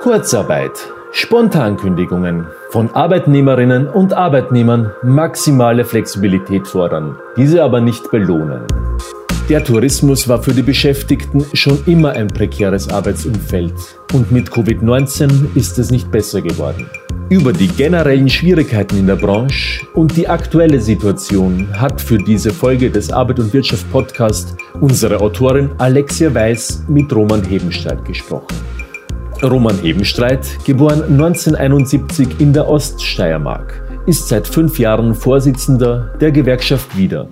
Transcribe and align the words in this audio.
Kurzarbeit, 0.00 0.88
Spontankündigungen, 1.12 2.46
von 2.70 2.88
Arbeitnehmerinnen 2.94 3.86
und 3.86 4.14
Arbeitnehmern 4.14 4.92
maximale 5.02 5.84
Flexibilität 5.84 6.66
fordern, 6.66 7.18
diese 7.36 7.62
aber 7.62 7.82
nicht 7.82 8.10
belohnen. 8.10 8.62
Der 9.50 9.62
Tourismus 9.62 10.26
war 10.26 10.42
für 10.42 10.54
die 10.54 10.62
Beschäftigten 10.62 11.44
schon 11.52 11.82
immer 11.84 12.12
ein 12.12 12.28
prekäres 12.28 12.88
Arbeitsumfeld 12.88 13.74
und 14.14 14.32
mit 14.32 14.48
Covid-19 14.48 15.54
ist 15.54 15.78
es 15.78 15.90
nicht 15.90 16.10
besser 16.10 16.40
geworden. 16.40 16.88
Über 17.28 17.52
die 17.52 17.68
generellen 17.68 18.30
Schwierigkeiten 18.30 18.96
in 18.96 19.06
der 19.06 19.16
Branche 19.16 19.86
und 19.92 20.16
die 20.16 20.26
aktuelle 20.26 20.80
Situation 20.80 21.68
hat 21.78 22.00
für 22.00 22.16
diese 22.16 22.52
Folge 22.52 22.90
des 22.90 23.12
Arbeit 23.12 23.38
und 23.38 23.52
Wirtschaft 23.52 23.90
Podcast 23.92 24.56
unsere 24.80 25.20
Autorin 25.20 25.72
Alexia 25.76 26.34
Weiß 26.34 26.84
mit 26.88 27.14
Roman 27.14 27.44
Hebenstreit 27.44 28.02
gesprochen. 28.06 28.79
Roman 29.42 29.78
Hebenstreit, 29.80 30.46
geboren 30.66 31.02
1971 31.02 32.40
in 32.40 32.52
der 32.52 32.68
Oststeiermark, 32.68 33.82
ist 34.06 34.28
seit 34.28 34.46
fünf 34.46 34.78
Jahren 34.78 35.14
Vorsitzender 35.14 36.12
der 36.20 36.30
Gewerkschaft 36.30 36.96
Wieder. 36.96 37.26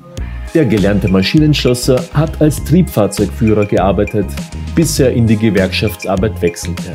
Der 0.55 0.65
gelernte 0.65 1.09
Maschinenschlosser 1.09 2.03
hat 2.15 2.41
als 2.41 2.65
Triebfahrzeugführer 2.65 3.67
gearbeitet, 3.67 4.27
bis 4.75 4.99
er 4.99 5.13
in 5.13 5.27
die 5.27 5.37
Gewerkschaftsarbeit 5.37 6.41
wechselte. 6.41 6.93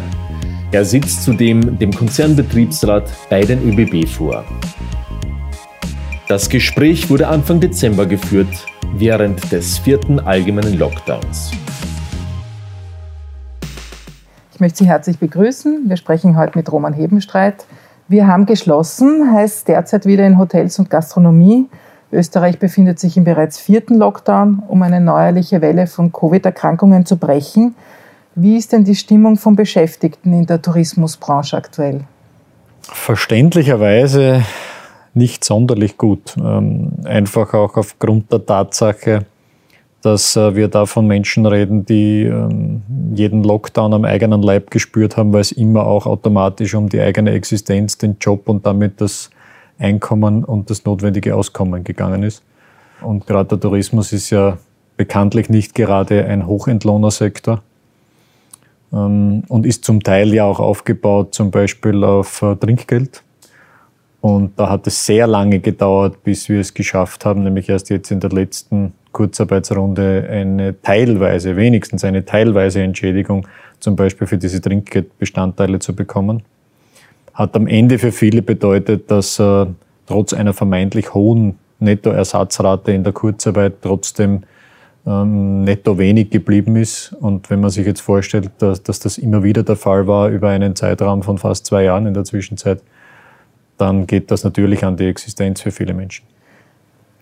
Er 0.71 0.83
sitzt 0.83 1.23
zudem 1.23 1.77
dem 1.77 1.91
Konzernbetriebsrat 1.91 3.11
bei 3.29 3.41
den 3.41 3.61
ÖBB 3.61 4.07
vor. 4.07 4.43
Das 6.27 6.49
Gespräch 6.49 7.11
wurde 7.11 7.27
Anfang 7.27 7.59
Dezember 7.59 8.07
geführt, 8.07 8.65
während 8.95 9.51
des 9.51 9.77
vierten 9.77 10.19
allgemeinen 10.19 10.79
Lockdowns. 10.79 11.51
Ich 14.53 14.59
möchte 14.59 14.83
Sie 14.83 14.87
herzlich 14.87 15.17
begrüßen. 15.17 15.89
Wir 15.89 15.97
sprechen 15.97 16.37
heute 16.37 16.55
mit 16.55 16.71
Roman 16.71 16.93
Hebenstreit. 16.93 17.65
Wir 18.07 18.27
haben 18.27 18.45
geschlossen, 18.45 19.33
heißt 19.33 19.67
derzeit 19.67 20.05
wieder 20.05 20.27
in 20.27 20.37
Hotels 20.37 20.77
und 20.77 20.91
Gastronomie. 20.91 21.67
Österreich 22.11 22.59
befindet 22.59 22.99
sich 22.99 23.17
im 23.17 23.23
bereits 23.23 23.57
vierten 23.57 23.95
Lockdown, 23.95 24.61
um 24.67 24.83
eine 24.83 25.01
neuerliche 25.01 25.61
Welle 25.61 25.87
von 25.87 26.11
Covid-Erkrankungen 26.11 27.07
zu 27.07 27.17
brechen. 27.17 27.73
Wie 28.35 28.55
ist 28.55 28.73
denn 28.73 28.83
die 28.83 28.93
Stimmung 28.93 29.37
von 29.37 29.55
Beschäftigten 29.55 30.33
in 30.33 30.45
der 30.45 30.61
Tourismusbranche 30.61 31.57
aktuell? 31.57 32.01
Verständlicherweise 32.83 34.43
nicht 35.15 35.43
sonderlich 35.43 35.97
gut. 35.97 36.35
Ähm, 36.37 36.91
einfach 37.05 37.55
auch 37.55 37.75
aufgrund 37.75 38.31
der 38.31 38.45
Tatsache, 38.45 39.25
dass 40.03 40.35
äh, 40.35 40.55
wir 40.55 40.67
da 40.67 40.85
von 40.85 41.07
Menschen 41.07 41.45
reden, 41.45 41.85
die 41.85 42.23
ähm, 42.23 42.83
jeden 43.15 43.43
Lockdown 43.43 43.93
am 43.93 44.03
eigenen 44.03 44.41
Leib 44.41 44.69
gespürt 44.69 45.15
haben, 45.15 45.31
weil 45.31 45.41
es 45.41 45.53
immer 45.53 45.87
auch 45.87 46.05
automatisch 46.05 46.75
um 46.75 46.89
die 46.89 46.99
eigene 46.99 47.31
Existenz, 47.31 47.97
den 47.97 48.17
Job 48.19 48.49
und 48.49 48.65
damit 48.65 48.99
das 48.99 49.29
Einkommen 49.79 50.43
und 50.43 50.69
das 50.69 50.83
notwendige 50.83 51.35
Auskommen 51.35 51.85
gegangen 51.85 52.21
ist. 52.21 52.43
Und 53.01 53.25
gerade 53.27 53.49
der 53.49 53.59
Tourismus 53.61 54.11
ist 54.11 54.29
ja 54.29 54.57
bekanntlich 54.97 55.49
nicht 55.49 55.73
gerade 55.73 56.25
ein 56.25 56.47
Hochentlohnersektor. 56.47 57.63
Ähm, 58.91 59.43
und 59.47 59.65
ist 59.65 59.85
zum 59.85 60.03
Teil 60.03 60.33
ja 60.33 60.43
auch 60.43 60.59
aufgebaut, 60.59 61.33
zum 61.33 61.49
Beispiel 61.49 62.03
auf 62.03 62.41
äh, 62.41 62.57
Trinkgeld. 62.57 63.23
Und 64.19 64.59
da 64.59 64.69
hat 64.69 64.85
es 64.85 65.05
sehr 65.05 65.27
lange 65.27 65.59
gedauert, 65.59 66.23
bis 66.23 66.49
wir 66.49 66.59
es 66.59 66.73
geschafft 66.73 67.25
haben, 67.25 67.43
nämlich 67.43 67.69
erst 67.69 67.89
jetzt 67.89 68.11
in 68.11 68.19
der 68.19 68.29
letzten 68.29 68.93
Kurzarbeitsrunde 69.13 70.27
eine 70.29 70.81
teilweise, 70.81 71.55
wenigstens 71.55 72.03
eine 72.03 72.25
teilweise 72.25 72.81
Entschädigung 72.81 73.47
zum 73.79 73.95
Beispiel 73.95 74.27
für 74.27 74.37
diese 74.37 74.59
Trinkgeldbestandteile 74.59 75.79
zu 75.79 75.95
bekommen. 75.95 76.43
Hat 77.33 77.55
am 77.55 77.67
Ende 77.67 77.99
für 77.99 78.11
viele 78.11 78.41
bedeutet, 78.41 79.09
dass 79.09 79.39
äh, 79.39 79.65
trotz 80.07 80.33
einer 80.33 80.53
vermeintlich 80.53 81.13
hohen 81.13 81.57
Nettoersatzrate 81.79 82.91
in 82.91 83.03
der 83.03 83.13
Kurzarbeit 83.13 83.75
trotzdem 83.81 84.43
ähm, 85.05 85.63
netto 85.63 85.97
wenig 85.97 86.29
geblieben 86.29 86.75
ist. 86.75 87.13
Und 87.13 87.49
wenn 87.49 87.59
man 87.59 87.69
sich 87.69 87.85
jetzt 87.85 88.01
vorstellt, 88.01 88.51
dass, 88.59 88.83
dass 88.83 88.99
das 88.99 89.17
immer 89.17 89.43
wieder 89.43 89.63
der 89.63 89.75
Fall 89.75 90.07
war 90.07 90.29
über 90.29 90.49
einen 90.49 90.75
Zeitraum 90.75 91.23
von 91.23 91.37
fast 91.37 91.65
zwei 91.65 91.83
Jahren 91.83 92.07
in 92.07 92.13
der 92.13 92.23
Zwischenzeit, 92.23 92.81
dann 93.77 94.07
geht 94.07 94.31
das 94.31 94.43
natürlich 94.43 94.83
an 94.85 94.97
die 94.97 95.07
Existenz 95.07 95.61
für 95.61 95.71
viele 95.71 95.93
Menschen. 95.93 96.25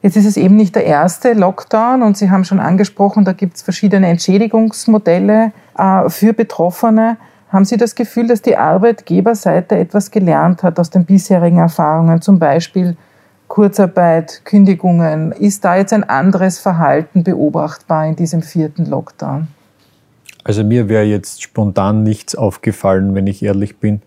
Jetzt 0.01 0.17
ist 0.17 0.25
es 0.25 0.38
eben 0.38 0.56
nicht 0.56 0.75
der 0.75 0.85
erste 0.85 1.34
Lockdown 1.34 2.01
und 2.01 2.17
Sie 2.17 2.31
haben 2.31 2.44
schon 2.44 2.59
angesprochen, 2.59 3.23
da 3.23 3.34
gibt 3.34 3.57
es 3.57 3.62
verschiedene 3.62 4.07
Entschädigungsmodelle 4.07 5.51
äh, 5.78 6.09
für 6.09 6.34
Betroffene. 6.34 7.17
Haben 7.50 7.66
Sie 7.66 7.78
das 7.78 7.94
Gefühl, 7.94 8.28
dass 8.28 8.41
die 8.41 8.57
Arbeitgeberseite 8.57 9.75
etwas 9.75 10.09
gelernt 10.09 10.63
hat 10.63 10.79
aus 10.79 10.89
den 10.89 11.06
bisherigen 11.06 11.59
Erfahrungen, 11.59 12.22
zum 12.22 12.39
Beispiel 12.39 12.97
Kurzarbeit, 13.47 14.41
Kündigungen. 14.45 15.34
Ist 15.34 15.66
da 15.66 15.75
jetzt 15.75 15.94
ein 15.94 16.06
anderes 16.06 16.57
Verhalten 16.57 17.23
beobachtbar 17.23 18.07
in 18.07 18.16
diesem 18.16 18.41
vierten 18.41 18.85
Lockdown? 18.85 19.50
Also 20.44 20.63
mir 20.63 20.89
wäre 20.89 21.03
jetzt 21.03 21.44
spontan 21.44 22.01
nichts 22.01 22.33
aufgefallen, 22.33 23.13
wenn 23.13 23.28
ich 23.28 23.44
ehrlich 23.44 23.78
bin, 23.78 24.01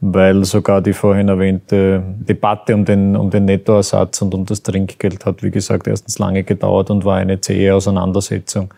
weil 0.00 0.44
sogar 0.44 0.80
die 0.80 0.92
vorhin 0.92 1.28
erwähnte 1.28 2.02
Debatte 2.20 2.74
um 2.74 2.84
den, 2.84 3.16
um 3.16 3.30
den 3.30 3.44
Nettoersatz 3.44 4.22
und 4.22 4.34
um 4.34 4.46
das 4.46 4.62
Trinkgeld 4.62 5.26
hat, 5.26 5.42
wie 5.42 5.50
gesagt, 5.50 5.86
erstens 5.86 6.18
lange 6.18 6.42
gedauert 6.42 6.90
und 6.90 7.04
war 7.04 7.16
eine 7.16 7.40
zähe 7.40 7.74
Auseinandersetzung 7.74 8.72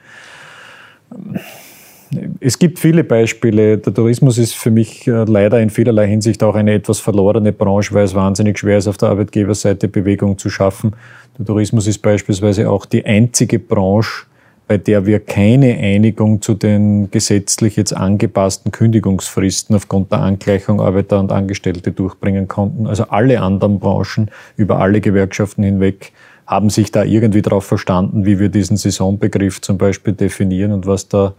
es 2.40 2.58
gibt 2.58 2.78
viele 2.78 3.04
Beispiele. 3.04 3.78
Der 3.78 3.94
Tourismus 3.94 4.38
ist 4.38 4.54
für 4.54 4.70
mich 4.70 5.06
äh, 5.06 5.24
leider 5.24 5.60
in 5.60 5.70
vielerlei 5.70 6.06
Hinsicht 6.06 6.42
auch 6.42 6.54
eine 6.54 6.74
etwas 6.74 7.00
verlorene 7.00 7.52
Branche, 7.52 7.94
weil 7.94 8.04
es 8.04 8.14
wahnsinnig 8.14 8.58
schwer 8.58 8.78
ist, 8.78 8.88
auf 8.88 8.96
der 8.96 9.10
Arbeitgeberseite 9.10 9.88
Bewegung 9.88 10.38
zu 10.38 10.50
schaffen. 10.50 10.94
Der 11.38 11.46
Tourismus 11.46 11.86
ist 11.86 11.98
beispielsweise 11.98 12.68
auch 12.70 12.86
die 12.86 13.04
einzige 13.04 13.58
Branche, 13.58 14.24
bei 14.72 14.78
der 14.78 15.04
wir 15.04 15.20
keine 15.20 15.76
Einigung 15.76 16.40
zu 16.40 16.54
den 16.54 17.10
gesetzlich 17.10 17.76
jetzt 17.76 17.94
angepassten 17.94 18.72
Kündigungsfristen 18.72 19.76
aufgrund 19.76 20.10
der 20.10 20.20
Angleichung 20.20 20.80
Arbeiter 20.80 21.20
und 21.20 21.30
Angestellte 21.30 21.92
durchbringen 21.92 22.48
konnten. 22.48 22.86
Also 22.86 23.04
alle 23.10 23.42
anderen 23.42 23.80
Branchen 23.80 24.30
über 24.56 24.78
alle 24.78 25.02
Gewerkschaften 25.02 25.62
hinweg 25.62 26.14
haben 26.46 26.70
sich 26.70 26.90
da 26.90 27.04
irgendwie 27.04 27.42
darauf 27.42 27.66
verstanden, 27.66 28.24
wie 28.24 28.38
wir 28.38 28.48
diesen 28.48 28.78
Saisonbegriff 28.78 29.60
zum 29.60 29.76
Beispiel 29.76 30.14
definieren 30.14 30.72
und 30.72 30.86
was 30.86 31.06
da 31.06 31.34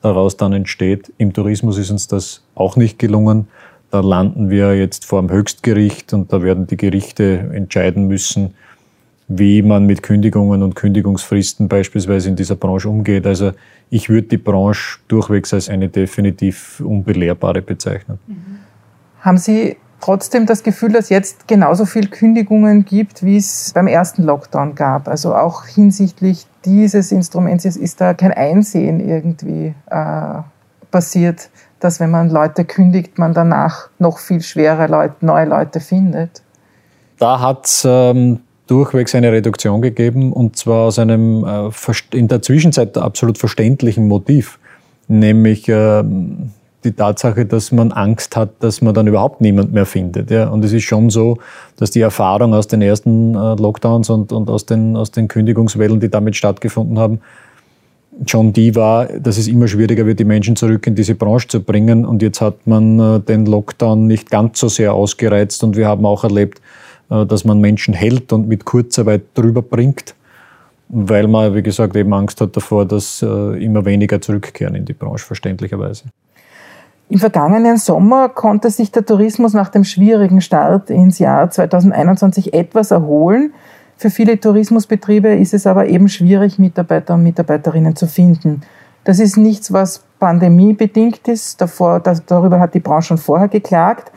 daraus 0.00 0.38
dann 0.38 0.54
entsteht. 0.54 1.12
Im 1.18 1.34
Tourismus 1.34 1.76
ist 1.76 1.90
uns 1.90 2.08
das 2.08 2.42
auch 2.54 2.76
nicht 2.76 2.98
gelungen. 2.98 3.48
Da 3.90 4.00
landen 4.00 4.48
wir 4.48 4.74
jetzt 4.74 5.04
vor 5.04 5.20
dem 5.20 5.30
Höchstgericht 5.30 6.14
und 6.14 6.32
da 6.32 6.40
werden 6.42 6.66
die 6.66 6.78
Gerichte 6.78 7.50
entscheiden 7.52 8.08
müssen, 8.08 8.54
wie 9.28 9.60
man 9.62 9.84
mit 9.84 10.02
Kündigungen 10.02 10.62
und 10.62 10.74
Kündigungsfristen 10.74 11.68
beispielsweise 11.68 12.30
in 12.30 12.36
dieser 12.36 12.56
Branche 12.56 12.88
umgeht. 12.88 13.26
Also 13.26 13.52
ich 13.90 14.08
würde 14.08 14.28
die 14.28 14.38
Branche 14.38 14.98
durchwegs 15.08 15.52
als 15.52 15.68
eine 15.68 15.88
definitiv 15.88 16.80
unbelehrbare 16.80 17.60
bezeichnen. 17.60 18.18
Mhm. 18.26 18.58
Haben 19.20 19.38
Sie 19.38 19.76
trotzdem 20.00 20.46
das 20.46 20.62
Gefühl, 20.62 20.92
dass 20.92 21.10
jetzt 21.10 21.46
genauso 21.46 21.84
viel 21.84 22.08
Kündigungen 22.08 22.84
gibt, 22.84 23.22
wie 23.22 23.36
es 23.36 23.72
beim 23.74 23.86
ersten 23.86 24.22
Lockdown 24.22 24.74
gab? 24.74 25.08
Also 25.08 25.34
auch 25.34 25.66
hinsichtlich 25.66 26.46
dieses 26.64 27.12
Instruments 27.12 27.64
ist, 27.64 28.00
da 28.00 28.14
kein 28.14 28.32
Einsehen 28.32 29.06
irgendwie 29.06 29.74
äh, 29.90 30.42
passiert, 30.90 31.50
dass 31.80 32.00
wenn 32.00 32.10
man 32.10 32.30
Leute 32.30 32.64
kündigt, 32.64 33.18
man 33.18 33.34
danach 33.34 33.90
noch 33.98 34.18
viel 34.18 34.40
schwerer 34.40 34.88
Leute, 34.88 35.14
neue 35.20 35.46
Leute 35.46 35.80
findet? 35.80 36.42
Da 37.18 37.40
hat 37.40 37.66
es 37.66 37.84
ähm, 37.86 38.40
durchwegs 38.68 39.14
eine 39.14 39.32
Reduktion 39.32 39.82
gegeben 39.82 40.32
und 40.32 40.56
zwar 40.56 40.86
aus 40.86 40.98
einem 40.98 41.44
äh, 41.44 42.16
in 42.16 42.28
der 42.28 42.42
Zwischenzeit 42.42 42.96
absolut 42.96 43.38
verständlichen 43.38 44.06
Motiv, 44.06 44.58
nämlich 45.08 45.68
ähm, 45.68 46.50
die 46.84 46.92
Tatsache, 46.92 47.44
dass 47.44 47.72
man 47.72 47.90
Angst 47.90 48.36
hat, 48.36 48.50
dass 48.60 48.80
man 48.82 48.94
dann 48.94 49.06
überhaupt 49.06 49.40
niemand 49.40 49.72
mehr 49.72 49.86
findet. 49.86 50.30
Und 50.30 50.64
es 50.64 50.72
ist 50.72 50.84
schon 50.84 51.10
so, 51.10 51.38
dass 51.76 51.90
die 51.90 52.00
Erfahrung 52.00 52.54
aus 52.54 52.68
den 52.68 52.82
ersten 52.82 53.34
äh, 53.34 53.54
Lockdowns 53.56 54.10
und, 54.10 54.32
und 54.32 54.48
aus, 54.48 54.64
den, 54.64 54.96
aus 54.96 55.10
den 55.10 55.26
Kündigungswellen, 55.26 55.98
die 55.98 56.08
damit 56.08 56.36
stattgefunden 56.36 56.98
haben, 56.98 57.20
schon 58.26 58.52
die 58.52 58.74
war, 58.74 59.06
dass 59.06 59.38
es 59.38 59.48
immer 59.48 59.66
schwieriger 59.66 60.06
wird, 60.06 60.20
die 60.20 60.24
Menschen 60.24 60.56
zurück 60.56 60.86
in 60.86 60.94
diese 60.94 61.14
Branche 61.14 61.48
zu 61.48 61.62
bringen. 61.62 62.04
Und 62.04 62.22
jetzt 62.22 62.40
hat 62.40 62.66
man 62.66 63.00
äh, 63.00 63.20
den 63.20 63.46
Lockdown 63.46 64.06
nicht 64.06 64.30
ganz 64.30 64.60
so 64.60 64.68
sehr 64.68 64.94
ausgereizt 64.94 65.64
und 65.64 65.76
wir 65.76 65.86
haben 65.88 66.06
auch 66.06 66.22
erlebt, 66.22 66.58
äh, 66.58 66.87
dass 67.08 67.44
man 67.44 67.60
Menschen 67.60 67.94
hält 67.94 68.32
und 68.32 68.48
mit 68.48 68.64
Kurzarbeit 68.64 69.22
drüber 69.34 69.62
bringt, 69.62 70.14
weil 70.88 71.26
man, 71.26 71.54
wie 71.54 71.62
gesagt, 71.62 71.96
eben 71.96 72.12
Angst 72.12 72.40
hat 72.40 72.56
davor, 72.56 72.84
dass 72.86 73.22
immer 73.22 73.84
weniger 73.84 74.20
zurückkehren 74.20 74.74
in 74.74 74.84
die 74.84 74.92
Branche, 74.92 75.24
verständlicherweise. 75.24 76.04
Im 77.10 77.18
vergangenen 77.18 77.78
Sommer 77.78 78.28
konnte 78.28 78.70
sich 78.70 78.92
der 78.92 79.06
Tourismus 79.06 79.54
nach 79.54 79.70
dem 79.70 79.84
schwierigen 79.84 80.42
Start 80.42 80.90
ins 80.90 81.18
Jahr 81.18 81.48
2021 81.48 82.52
etwas 82.52 82.90
erholen. 82.90 83.54
Für 83.96 84.10
viele 84.10 84.38
Tourismusbetriebe 84.38 85.28
ist 85.28 85.54
es 85.54 85.66
aber 85.66 85.86
eben 85.86 86.08
schwierig, 86.08 86.58
Mitarbeiter 86.58 87.14
und 87.14 87.22
Mitarbeiterinnen 87.22 87.96
zu 87.96 88.06
finden. 88.06 88.60
Das 89.04 89.20
ist 89.20 89.38
nichts, 89.38 89.72
was 89.72 90.04
pandemiebedingt 90.18 91.26
ist. 91.28 91.58
Davor, 91.62 92.00
das, 92.00 92.26
darüber 92.26 92.60
hat 92.60 92.74
die 92.74 92.80
Branche 92.80 93.08
schon 93.08 93.18
vorher 93.18 93.48
geklagt. 93.48 94.12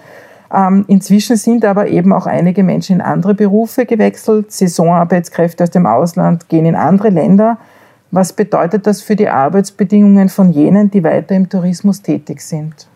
Ähm, 0.54 0.86
inzwischen 0.88 1.38
sind 1.38 1.64
aber 1.64 1.88
eben 1.88 2.12
auch 2.12 2.26
einige 2.26 2.64
Menschen 2.64 2.98
in 2.98 3.02
andere 3.02 3.34
Berufe 3.34 3.86
gewechselt. 3.86 4.52
Saisonarbeitskräfte 4.52 5.64
aus 5.64 5.70
dem 5.70 5.86
Ausland 5.86 6.50
gehen 6.50 6.66
in 6.66 6.76
andere 6.76 7.10
Länder. 7.10 7.58
Was 8.12 8.34
bedeutet 8.34 8.86
das 8.86 9.02
für 9.02 9.16
die 9.16 9.30
Arbeitsbedingungen 9.30 10.28
von 10.28 10.52
jenen, 10.52 10.92
die 10.92 11.04
weiter 11.04 11.36
im 11.36 11.48
Tourismus 11.48 12.02
tätig 12.02 12.42
sind? 12.42 12.88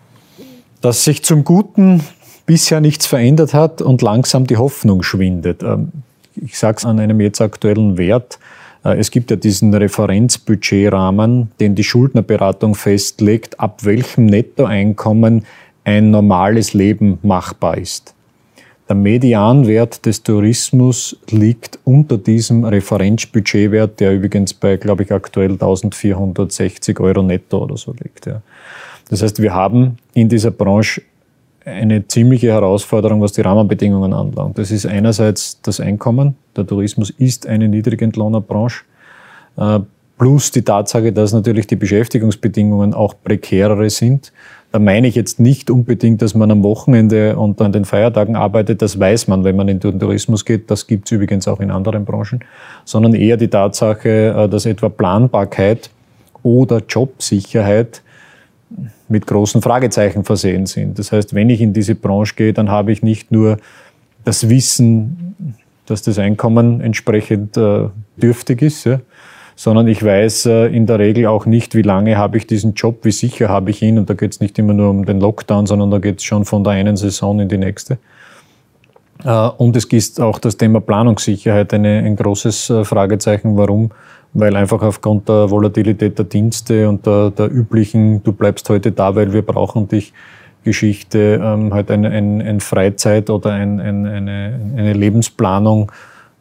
Dass 0.82 1.06
sich 1.06 1.24
zum 1.24 1.46
Guten 1.46 2.02
bisher 2.46 2.82
nichts 2.82 3.06
verändert 3.06 3.54
hat 3.54 3.82
und 3.82 4.02
langsam 4.02 4.46
die 4.46 4.58
Hoffnung 4.58 5.04
schwindet. 5.04 5.64
Ähm, 5.64 5.92
ich 6.36 6.60
sage 6.60 6.78
es 6.78 6.86
an 6.86 7.00
einem 7.00 7.22
jetzt 7.22 7.42
aktuellen 7.42 7.98
Wert. 7.98 8.40
Äh, 8.84 8.98
es 8.98 9.12
gibt 9.12 9.32
ja 9.32 9.38
diesen 9.38 9.74
Referenzbudgetrahmen, 9.74 11.52
den 11.60 11.76
die 11.76 11.84
Schuldnerberatung 11.84 12.76
festlegt, 12.76 13.60
ab 13.60 13.86
welchem 13.86 14.26
Nettoeinkommen 14.26 15.46
ein 15.86 16.12
normales 16.12 16.74
Leben 16.74 17.20
machbar 17.22 17.78
ist. 17.78 18.14
Der 18.88 18.96
Medianwert 18.96 20.06
des 20.06 20.22
Tourismus 20.22 21.18
liegt 21.32 21.80
unter 21.86 22.18
diesem 22.18 22.66
Referenzbudgetwert, 22.66 24.00
der 24.00 24.14
übrigens 24.14 24.54
bei, 24.54 24.78
glaube 24.78 25.04
ich, 25.04 25.12
aktuell 25.12 25.54
1460 25.54 27.00
Euro 27.00 27.24
netto 27.24 27.64
oder 27.64 27.78
so 27.78 27.94
liegt. 27.94 28.28
Ja. 28.28 28.42
Das 29.10 29.24
heißt, 29.24 29.42
wir 29.42 29.54
haben 29.54 29.98
in 30.14 30.30
dieser 30.30 30.52
Branche 30.52 31.02
eine 31.66 32.08
ziemliche 32.08 32.52
Herausforderung, 32.52 33.22
was 33.22 33.34
die 33.34 33.42
Rahmenbedingungen 33.42 34.14
anlangt. 34.14 34.58
Das 34.60 34.70
ist 34.70 34.86
einerseits 34.86 35.60
das 35.64 35.80
Einkommen. 35.80 36.36
Der 36.56 36.68
Tourismus 36.68 37.10
ist 37.10 37.48
eine 37.48 37.68
Niedrigentlohnerbranche. 37.68 38.84
Äh, 39.58 39.80
plus 40.18 40.52
die 40.52 40.62
Tatsache, 40.62 41.12
dass 41.12 41.34
natürlich 41.34 41.66
die 41.66 41.76
Beschäftigungsbedingungen 41.76 42.94
auch 42.94 43.16
prekärere 43.24 43.90
sind. 43.90 44.32
Da 44.76 44.80
meine 44.80 45.08
ich 45.08 45.16
jetzt 45.16 45.40
nicht 45.40 45.70
unbedingt, 45.70 46.22
dass 46.22 46.36
man 46.36 46.52
am 46.52 46.62
Wochenende 46.62 47.38
und 47.38 47.62
an 47.62 47.72
den 47.72 47.86
Feiertagen 47.86 48.36
arbeitet. 48.36 48.82
Das 48.82 49.00
weiß 49.00 49.30
man, 49.30 49.46
wenn 49.46 49.56
man 49.56 49.70
in 49.70 49.80
den 49.80 50.02
Tourismus 50.02 50.44
geht. 50.44 50.70
Das 50.70 50.86
gibt 50.86 51.06
es 51.06 51.14
übrigens 51.14 51.48
auch 51.48 51.62
in 51.62 51.72
anderen 51.72 52.04
Branchen. 52.04 52.42
Sondern 52.84 53.14
eher 53.14 53.38
die 53.38 53.48
Tatsache, 53.48 54.36
äh, 54.38 54.50
dass 54.50 54.66
etwa 54.66 54.90
Planbarkeit 54.90 55.92
oder 56.44 56.82
Jobsicherheit 56.90 58.02
mit 59.08 59.26
großen 59.26 59.62
Fragezeichen 59.62 60.26
versehen 60.26 60.66
sind. 60.66 61.00
Das 61.00 61.14
heißt, 61.14 61.34
wenn 61.34 61.50
ich 61.50 61.62
in 61.62 61.72
diese 61.72 61.96
Branche 61.96 62.36
gehe, 62.36 62.52
dann 62.52 62.70
habe 62.70 62.92
ich 62.92 63.02
nicht 63.02 63.32
nur 63.32 63.60
das 64.26 64.50
Wissen, 64.50 65.56
dass 65.86 66.02
das 66.02 66.20
Einkommen 66.20 66.82
entsprechend 66.82 67.56
äh, 67.56 67.88
dürftig 68.18 68.62
ist, 68.62 68.84
ja, 68.84 69.00
sondern 69.56 69.88
ich 69.88 70.04
weiß 70.04 70.48
äh, 70.48 70.66
in 70.68 70.86
der 70.86 71.00
Regel 71.00 71.28
auch 71.28 71.46
nicht, 71.46 71.76
wie 71.76 71.82
lange 71.82 72.18
habe 72.18 72.38
ich 72.38 72.48
diesen 72.48 72.74
Job, 72.74 73.00
wie 73.04 73.12
sicher 73.12 73.50
habe 73.50 73.70
ich 73.70 73.82
ihn. 73.82 73.98
Und 73.98 74.10
da 74.10 74.14
geht 74.14 74.34
es 74.34 74.40
nicht 74.42 74.60
immer 74.60 74.74
nur 74.74 74.90
um 74.90 75.06
den 75.06 75.20
Lockdown, 75.20 75.66
sondern 75.66 75.92
da 75.92 76.00
geht 76.00 76.20
es 76.20 76.24
schon 76.24 76.46
von 76.46 76.64
der 76.64 76.74
einen 76.74 76.98
Saison 76.98 77.40
in 77.40 77.48
die 77.48 77.58
nächste. 77.58 77.98
Äh, 79.24 79.50
und 79.58 79.76
es 79.76 79.86
ist 79.86 80.20
auch 80.20 80.40
das 80.40 80.58
Thema 80.58 80.82
Planungssicherheit 80.82 81.74
eine, 81.74 82.00
ein 82.00 82.16
großes 82.16 82.70
äh, 82.70 82.84
Fragezeichen. 82.84 83.56
Warum? 83.56 83.92
Weil 84.34 84.56
einfach 84.58 84.82
aufgrund 84.82 85.30
der 85.30 85.50
Volatilität 85.50 86.18
der 86.18 86.26
Dienste 86.26 86.90
und 86.90 87.06
der, 87.06 87.32
der 87.32 87.50
üblichen, 87.50 88.22
du 88.24 88.34
bleibst 88.34 88.70
heute 88.70 88.92
da, 88.92 89.16
weil 89.16 89.32
wir 89.32 89.42
brauchen 89.42 89.88
dich, 89.88 90.12
Geschichte, 90.66 91.40
ähm, 91.42 91.74
halt 91.74 91.92
ein, 91.92 92.06
ein, 92.06 92.42
ein 92.42 92.60
Freizeit 92.60 93.30
oder 93.30 93.52
ein, 93.52 93.80
ein, 93.80 94.06
eine, 94.06 94.60
eine 94.76 94.94
Lebensplanung 94.94 95.92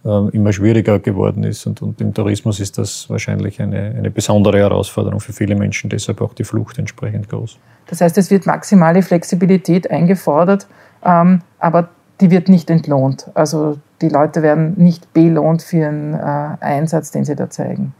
immer 0.05 0.53
schwieriger 0.53 0.99
geworden 0.99 1.45
ist. 1.45 1.67
Und, 1.67 1.81
und, 1.81 2.01
im 2.01 2.12
Tourismus 2.12 2.61
ist 2.61 2.77
das 2.77 3.09
wahrscheinlich 3.09 3.61
eine, 3.61 3.95
eine 3.97 4.11
besondere 4.11 4.59
Herausforderung 4.59 5.21
für 5.21 5.33
viele 5.33 5.56
Menschen, 5.56 5.89
deshalb 5.89 6.21
auch 6.21 6.35
die 6.35 6.45
Flucht 6.45 6.79
entsprechend 6.79 7.29
groß. 7.31 7.59
Das 7.87 8.01
heißt, 8.01 8.19
es 8.19 8.31
wird 8.31 8.47
maximale 8.47 9.03
Flexibilität 9.03 9.91
eingefordert, 9.91 10.67
ähm, 11.05 11.41
aber 11.59 11.89
die 12.21 12.31
wird 12.31 12.49
nicht 12.49 12.71
entlohnt. 12.71 13.31
Also 13.35 13.79
die 14.03 14.09
Leute 14.09 14.43
werden 14.43 14.75
nicht 14.77 15.12
belohnt 15.15 15.62
für 15.62 15.79
ihren 15.79 16.15
äh, 16.15 16.19
Einsatz, 16.61 17.11
den 17.11 17.25
sie 17.25 17.35
da 17.35 17.49
zeigen. 17.49 17.95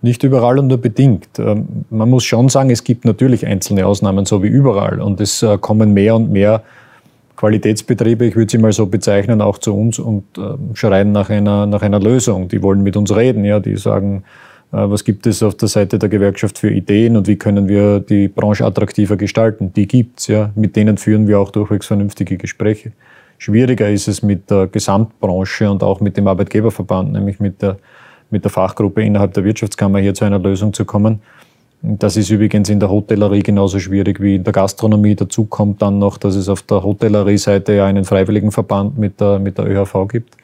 Nicht 0.00 0.22
überall 0.22 0.58
und 0.58 0.68
nur 0.68 0.80
bedingt. 0.80 1.38
Ähm, 1.38 1.84
man 1.90 2.08
muss 2.08 2.24
schon 2.24 2.48
sagen, 2.48 2.70
es 2.70 2.84
gibt 2.84 3.04
natürlich 3.04 3.46
einzelne 3.46 3.86
Ausnahmen, 3.86 4.24
so 4.24 4.42
wie 4.42 4.48
überall. 4.48 5.00
Und 5.00 5.20
es 5.20 5.42
äh, 5.42 5.58
kommen 5.58 5.92
mehr 5.92 6.16
und 6.16 6.30
mehr 6.30 6.62
Qualitätsbetriebe, 7.38 8.24
ich 8.24 8.34
würde 8.34 8.50
sie 8.50 8.58
mal 8.58 8.72
so 8.72 8.86
bezeichnen, 8.86 9.40
auch 9.40 9.58
zu 9.58 9.72
uns 9.72 10.00
und 10.00 10.24
äh, 10.36 10.74
schreien 10.74 11.12
nach 11.12 11.30
einer, 11.30 11.66
nach 11.66 11.82
einer 11.82 12.00
Lösung. 12.00 12.48
Die 12.48 12.64
wollen 12.64 12.82
mit 12.82 12.96
uns 12.96 13.14
reden, 13.14 13.44
ja, 13.44 13.60
die 13.60 13.76
sagen, 13.76 14.24
äh, 14.72 14.78
was 14.90 15.04
gibt 15.04 15.24
es 15.24 15.44
auf 15.44 15.54
der 15.54 15.68
Seite 15.68 16.00
der 16.00 16.08
Gewerkschaft 16.08 16.58
für 16.58 16.68
Ideen 16.68 17.16
und 17.16 17.28
wie 17.28 17.36
können 17.36 17.68
wir 17.68 18.00
die 18.00 18.26
Branche 18.26 18.64
attraktiver 18.64 19.16
gestalten? 19.16 19.72
Die 19.72 19.86
gibt's, 19.86 20.26
ja. 20.26 20.50
Mit 20.56 20.74
denen 20.74 20.98
führen 20.98 21.28
wir 21.28 21.38
auch 21.38 21.52
durchwegs 21.52 21.86
vernünftige 21.86 22.38
Gespräche. 22.38 22.90
Schwieriger 23.38 23.88
ist 23.88 24.08
es 24.08 24.20
mit 24.20 24.50
der 24.50 24.66
Gesamtbranche 24.66 25.70
und 25.70 25.84
auch 25.84 26.00
mit 26.00 26.16
dem 26.16 26.26
Arbeitgeberverband, 26.26 27.12
nämlich 27.12 27.38
mit 27.38 27.62
der, 27.62 27.76
mit 28.30 28.42
der 28.42 28.50
Fachgruppe 28.50 29.04
innerhalb 29.04 29.32
der 29.34 29.44
Wirtschaftskammer 29.44 30.00
hier 30.00 30.12
zu 30.12 30.24
einer 30.24 30.40
Lösung 30.40 30.72
zu 30.72 30.84
kommen. 30.84 31.20
Das 31.80 32.16
ist 32.16 32.30
übrigens 32.30 32.68
in 32.68 32.80
der 32.80 32.90
Hotellerie 32.90 33.42
genauso 33.42 33.78
schwierig 33.78 34.20
wie 34.20 34.34
in 34.34 34.44
der 34.44 34.52
Gastronomie. 34.52 35.14
Dazu 35.14 35.44
kommt 35.44 35.80
dann 35.80 35.98
noch, 35.98 36.18
dass 36.18 36.34
es 36.34 36.48
auf 36.48 36.62
der 36.62 36.82
Hotellerie-Seite 36.82 37.74
ja 37.74 37.86
einen 37.86 38.04
freiwilligen 38.04 38.50
Verband 38.50 38.98
mit 38.98 39.20
der, 39.20 39.38
mit 39.38 39.58
der 39.58 39.66
ÖHV 39.66 40.08
gibt. 40.08 40.36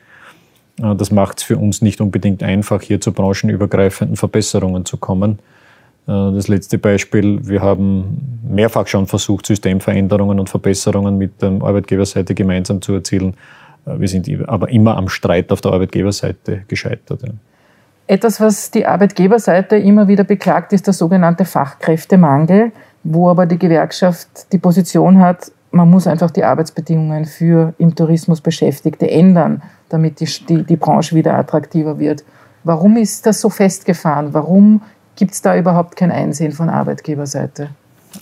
Äh, 0.81 0.95
das 0.95 1.11
macht 1.11 1.39
es 1.39 1.45
für 1.45 1.59
uns 1.59 1.83
nicht 1.83 2.01
unbedingt 2.01 2.43
einfach, 2.43 2.83
hier 2.83 3.01
zu 3.01 3.13
branchenübergreifenden 3.13 4.17
Verbesserungen 4.17 4.85
zu 4.85 4.97
kommen. 4.97 5.41
Äh, 6.07 6.13
das 6.13 6.47
letzte 6.47 6.79
Beispiel, 6.79 7.41
wir 7.47 7.63
haben 7.63 8.41
mehrfach 8.49 8.87
schon 8.87 9.09
versucht, 9.09 9.47
Systemveränderungen 9.47 10.39
und 10.39 10.49
Verbesserungen 10.49 11.19
mit 11.19 11.43
der 11.43 11.51
Arbeitgeberseite 11.51 12.35
gemeinsam 12.35 12.81
zu 12.81 12.93
erzielen. 12.93 13.35
Äh, 13.87 13.99
wir 13.99 14.09
sind 14.09 14.29
aber 14.47 14.69
immer 14.69 14.97
am 14.97 15.09
Streit 15.09 15.51
auf 15.51 15.61
der 15.61 15.73
Arbeitgeberseite 15.73 16.63
gescheitert. 16.69 17.23
Etwas, 18.07 18.41
was 18.41 18.71
die 18.71 18.87
Arbeitgeberseite 18.87 19.77
immer 19.77 20.09
wieder 20.09 20.25
beklagt, 20.25 20.73
ist 20.73 20.87
der 20.87 20.95
sogenannte 20.95 21.45
Fachkräftemangel, 21.45 22.73
wo 23.03 23.31
aber 23.31 23.47
die 23.47 23.59
Gewerkschaft 23.59 24.53
die 24.53 24.59
Position 24.59 25.21
hat, 25.21 25.51
man 25.75 25.91
muss 25.91 26.07
einfach 26.07 26.31
die 26.31 26.45
Arbeitsbedingungen 26.45 27.25
für 27.25 27.75
im 27.79 27.97
Tourismus 27.97 28.41
Beschäftigte 28.41 29.11
ändern, 29.11 29.61
damit 29.89 30.21
die, 30.21 30.27
die, 30.47 30.63
die 30.63 30.77
Branche 30.77 31.17
wieder 31.17 31.37
attraktiver 31.37 31.99
wird. 31.99 32.25
Warum 32.63 32.97
ist 32.97 33.27
das 33.27 33.41
so 33.41 33.51
festgefahren? 33.51 34.33
Warum 34.33 34.83
gibt 35.17 35.33
es 35.33 35.43
da 35.43 35.57
überhaupt 35.57 35.97
kein 35.97 36.13
Einsehen 36.13 36.53
von 36.53 36.71
Arbeitgeberseite? 36.71 37.71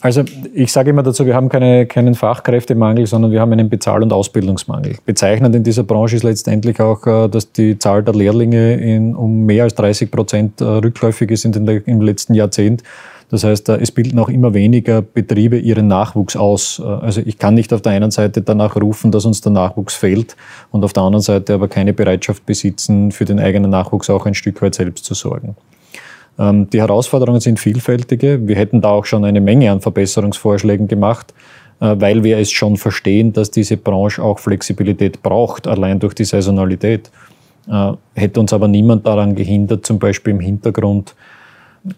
Also 0.01 0.25
ich 0.55 0.73
sage 0.73 0.91
immer 0.91 1.03
dazu, 1.03 1.27
wir 1.27 1.35
haben 1.35 1.49
keine, 1.49 1.87
keinen 1.87 2.15
Fachkräftemangel, 2.15 3.07
sondern 3.07 3.31
wir 3.31 3.41
haben 3.41 3.53
einen 3.53 3.69
Bezahl- 3.69 4.03
und 4.03 4.13
Ausbildungsmangel. 4.13 4.97
Bezeichnend 5.05 5.55
in 5.55 5.63
dieser 5.63 5.85
Branche 5.85 6.17
ist 6.17 6.23
letztendlich 6.23 6.81
auch, 6.81 7.07
äh, 7.07 7.29
dass 7.29 7.53
die 7.53 7.79
Zahl 7.79 8.03
der 8.03 8.15
Lehrlinge 8.15 8.75
in, 8.75 9.15
um 9.15 9.45
mehr 9.45 9.65
als 9.65 9.75
30 9.75 10.11
Prozent 10.11 10.61
äh, 10.61 10.65
rückläufig 10.65 11.31
ist 11.31 11.45
in 11.45 11.53
den, 11.53 11.67
im 11.67 12.01
letzten 12.01 12.35
Jahrzehnt. 12.35 12.83
Das 13.31 13.45
heißt, 13.45 13.69
äh, 13.69 13.79
es 13.79 13.91
bilden 13.91 14.19
auch 14.19 14.29
immer 14.29 14.55
weniger 14.55 15.03
Betriebe 15.03 15.59
ihren 15.59 15.89
Nachwuchs 15.89 16.37
aus. 16.37 16.81
Also 16.81 17.23
ich 17.25 17.39
kann 17.39 17.55
nicht 17.55 17.73
auf 17.73 17.83
der 17.83 17.93
einen 17.93 18.11
Seite 18.11 18.43
danach 18.43 18.77
rufen, 18.77 19.11
dass 19.11 19.25
uns 19.25 19.41
der 19.41 19.53
Nachwuchs 19.53 19.95
fehlt 19.95 20.37
und 20.71 20.85
auf 20.85 20.93
der 20.93 21.03
anderen 21.03 21.23
Seite 21.23 21.55
aber 21.55 21.69
keine 21.69 21.93
Bereitschaft 21.93 22.47
besitzen, 22.47 23.13
für 23.13 23.25
den 23.25 23.39
eigenen 23.39 23.71
Nachwuchs 23.71 24.11
auch 24.11 24.27
ein 24.27 24.35
Stück 24.35 24.63
weit 24.63 24.75
selbst 24.75 25.05
zu 25.05 25.15
sorgen. 25.15 25.57
Ähm, 26.39 26.69
die 26.71 26.81
Herausforderungen 26.81 27.41
sind 27.41 27.61
vielfältige. 27.61 28.47
Wir 28.47 28.57
hätten 28.57 28.81
da 28.81 28.91
auch 28.91 29.05
schon 29.05 29.25
eine 29.25 29.41
Menge 29.41 29.71
an 29.71 29.81
Verbesserungsvorschlägen 29.81 30.89
gemacht, 30.89 31.35
äh, 31.81 31.97
weil 31.99 32.25
wir 32.25 32.39
es 32.39 32.51
schon 32.51 32.77
verstehen, 32.77 33.33
dass 33.33 33.51
diese 33.51 33.77
Branche 33.77 34.23
auch 34.23 34.39
Flexibilität 34.39 35.23
braucht, 35.23 35.67
allein 35.67 35.99
durch 35.99 36.15
die 36.15 36.25
Saisonalität. 36.25 37.11
Äh, 37.69 37.93
hätte 38.15 38.41
uns 38.41 38.53
aber 38.53 38.69
niemand 38.69 39.07
daran 39.07 39.35
gehindert, 39.35 39.87
zum 39.87 39.99
Beispiel 39.99 40.33
im 40.33 40.41
Hintergrund 40.41 41.15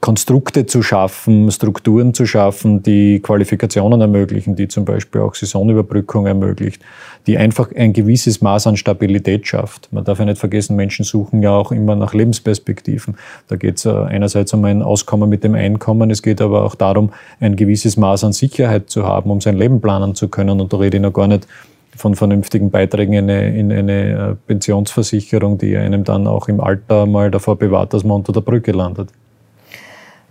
Konstrukte 0.01 0.65
zu 0.65 0.83
schaffen, 0.83 1.51
Strukturen 1.51 2.15
zu 2.15 2.25
schaffen, 2.25 2.83
die 2.83 3.21
Qualifikationen 3.21 4.01
ermöglichen, 4.01 4.57
die 4.57 4.67
zum 4.67 4.87
Beispiel 4.87 5.21
auch 5.21 5.35
Saisonüberbrückung 5.35 6.27
ermöglicht, 6.27 6.81
die 7.27 7.37
einfach 7.37 7.71
ein 7.75 7.93
gewisses 7.93 8.41
Maß 8.41 8.67
an 8.67 8.79
Stabilität 8.79 9.47
schafft. 9.47 9.93
Man 9.93 10.05
darf 10.05 10.21
ja 10.21 10.25
nicht 10.25 10.39
vergessen, 10.39 10.75
Menschen 10.77 11.05
suchen 11.05 11.43
ja 11.43 11.51
auch 11.51 11.71
immer 11.71 11.97
nach 11.97 12.15
Lebensperspektiven. 12.15 13.17
Da 13.49 13.57
geht 13.57 13.77
es 13.77 13.85
äh, 13.85 13.91
einerseits 13.91 14.55
um 14.55 14.65
ein 14.65 14.83
Auskommen 14.83 15.29
mit 15.29 15.45
dem 15.45 15.55
Einkommen, 15.55 16.11
es 16.11 16.23
geht 16.23 16.41
aber 16.41 16.65
auch 16.65 16.77
darum, 16.77 17.13
ein 17.39 17.55
gewisses 17.55 17.99
Maß 17.99 18.25
an 18.25 18.33
Sicherheit 18.33 18.89
zu 18.89 19.07
haben, 19.07 19.31
um 19.31 19.43
sein 19.43 19.59
Leben 19.59 19.83
planen 19.83 20.15
zu 20.15 20.29
können. 20.29 20.61
Und 20.63 20.73
da 20.73 20.79
rede 20.79 20.97
ich 20.97 21.03
noch 21.03 21.13
gar 21.13 21.29
nicht 21.29 21.47
von 21.95 22.15
vernünftigen 22.15 22.71
Beiträgen 22.71 23.13
in 23.13 23.31
eine, 23.31 23.57
in 23.57 23.71
eine 23.71 24.31
äh, 24.31 24.35
Pensionsversicherung, 24.47 25.59
die 25.59 25.77
einem 25.77 26.05
dann 26.05 26.27
auch 26.27 26.49
im 26.49 26.61
Alter 26.61 27.05
mal 27.05 27.31
davor 27.31 27.57
bewahrt, 27.57 27.93
dass 27.93 28.03
man 28.03 28.17
unter 28.17 28.33
der 28.33 28.41
Brücke 28.41 28.73
landet. 28.73 29.11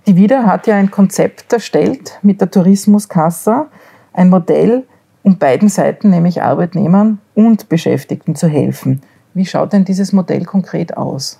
Die 0.05 0.17
WIDA 0.17 0.43
hat 0.43 0.67
ja 0.67 0.75
ein 0.75 0.91
Konzept 0.91 1.53
erstellt 1.53 2.19
mit 2.21 2.41
der 2.41 2.51
Tourismuskasse, 2.51 3.67
ein 4.11 4.29
Modell, 4.29 4.83
um 5.23 5.37
beiden 5.37 5.69
Seiten, 5.69 6.09
nämlich 6.09 6.41
Arbeitnehmern 6.41 7.19
und 7.35 7.69
Beschäftigten, 7.69 8.35
zu 8.35 8.47
helfen. 8.47 9.01
Wie 9.33 9.45
schaut 9.45 9.71
denn 9.71 9.85
dieses 9.85 10.11
Modell 10.11 10.43
konkret 10.43 10.97
aus? 10.97 11.39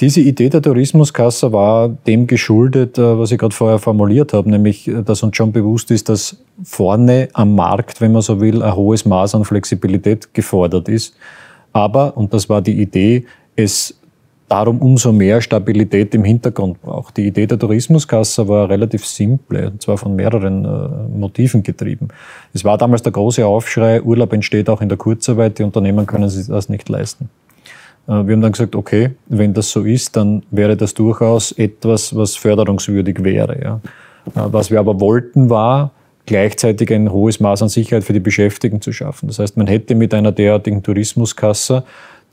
Diese 0.00 0.20
Idee 0.20 0.48
der 0.48 0.60
Tourismuskasse 0.60 1.52
war 1.52 1.88
dem 1.88 2.26
geschuldet, 2.26 2.98
äh, 2.98 3.16
was 3.16 3.30
ich 3.30 3.38
gerade 3.38 3.54
vorher 3.54 3.78
formuliert 3.78 4.32
habe, 4.32 4.50
nämlich, 4.50 4.88
äh, 4.88 5.02
dass 5.02 5.22
uns 5.22 5.36
schon 5.36 5.52
bewusst 5.52 5.92
ist, 5.92 6.08
dass 6.08 6.36
vorne 6.64 7.28
am 7.32 7.54
Markt, 7.54 8.00
wenn 8.00 8.10
man 8.10 8.22
so 8.22 8.40
will, 8.40 8.60
ein 8.64 8.74
hohes 8.74 9.04
Maß 9.04 9.36
an 9.36 9.44
Flexibilität 9.44 10.34
gefordert 10.34 10.88
ist. 10.88 11.14
Aber, 11.72 12.16
und 12.16 12.34
das 12.34 12.48
war 12.48 12.60
die 12.60 12.80
Idee, 12.80 13.24
es 13.54 13.94
darum 14.54 14.78
umso 14.78 15.10
mehr 15.10 15.40
Stabilität 15.40 16.14
im 16.14 16.22
Hintergrund 16.22 16.80
braucht. 16.80 17.16
Die 17.16 17.26
Idee 17.26 17.46
der 17.48 17.58
Tourismuskasse 17.58 18.46
war 18.46 18.68
relativ 18.68 19.04
simple, 19.04 19.70
und 19.72 19.82
zwar 19.82 19.98
von 19.98 20.14
mehreren 20.14 20.64
äh, 20.64 21.18
Motiven 21.18 21.64
getrieben. 21.64 22.06
Es 22.52 22.64
war 22.64 22.78
damals 22.78 23.02
der 23.02 23.10
große 23.10 23.44
Aufschrei, 23.44 24.00
Urlaub 24.00 24.32
entsteht 24.32 24.68
auch 24.70 24.80
in 24.80 24.88
der 24.88 24.96
Kurzarbeit, 24.96 25.58
die 25.58 25.64
Unternehmen 25.64 26.06
können 26.06 26.28
sich 26.28 26.46
das 26.46 26.68
nicht 26.68 26.88
leisten. 26.88 27.30
Äh, 28.06 28.12
wir 28.12 28.34
haben 28.34 28.42
dann 28.42 28.52
gesagt, 28.52 28.76
okay, 28.76 29.10
wenn 29.26 29.54
das 29.54 29.70
so 29.70 29.82
ist, 29.82 30.14
dann 30.14 30.44
wäre 30.52 30.76
das 30.76 30.94
durchaus 30.94 31.50
etwas, 31.50 32.14
was 32.14 32.36
förderungswürdig 32.36 33.24
wäre. 33.24 33.60
Ja. 33.60 33.80
Äh, 34.36 34.52
was 34.52 34.70
wir 34.70 34.78
aber 34.78 35.00
wollten, 35.00 35.50
war 35.50 35.90
gleichzeitig 36.26 36.92
ein 36.92 37.10
hohes 37.10 37.40
Maß 37.40 37.62
an 37.62 37.68
Sicherheit 37.68 38.04
für 38.04 38.12
die 38.12 38.20
Beschäftigten 38.20 38.80
zu 38.80 38.92
schaffen. 38.92 39.26
Das 39.26 39.40
heißt, 39.40 39.56
man 39.56 39.66
hätte 39.66 39.96
mit 39.96 40.14
einer 40.14 40.30
derartigen 40.30 40.82
Tourismuskasse 40.82 41.82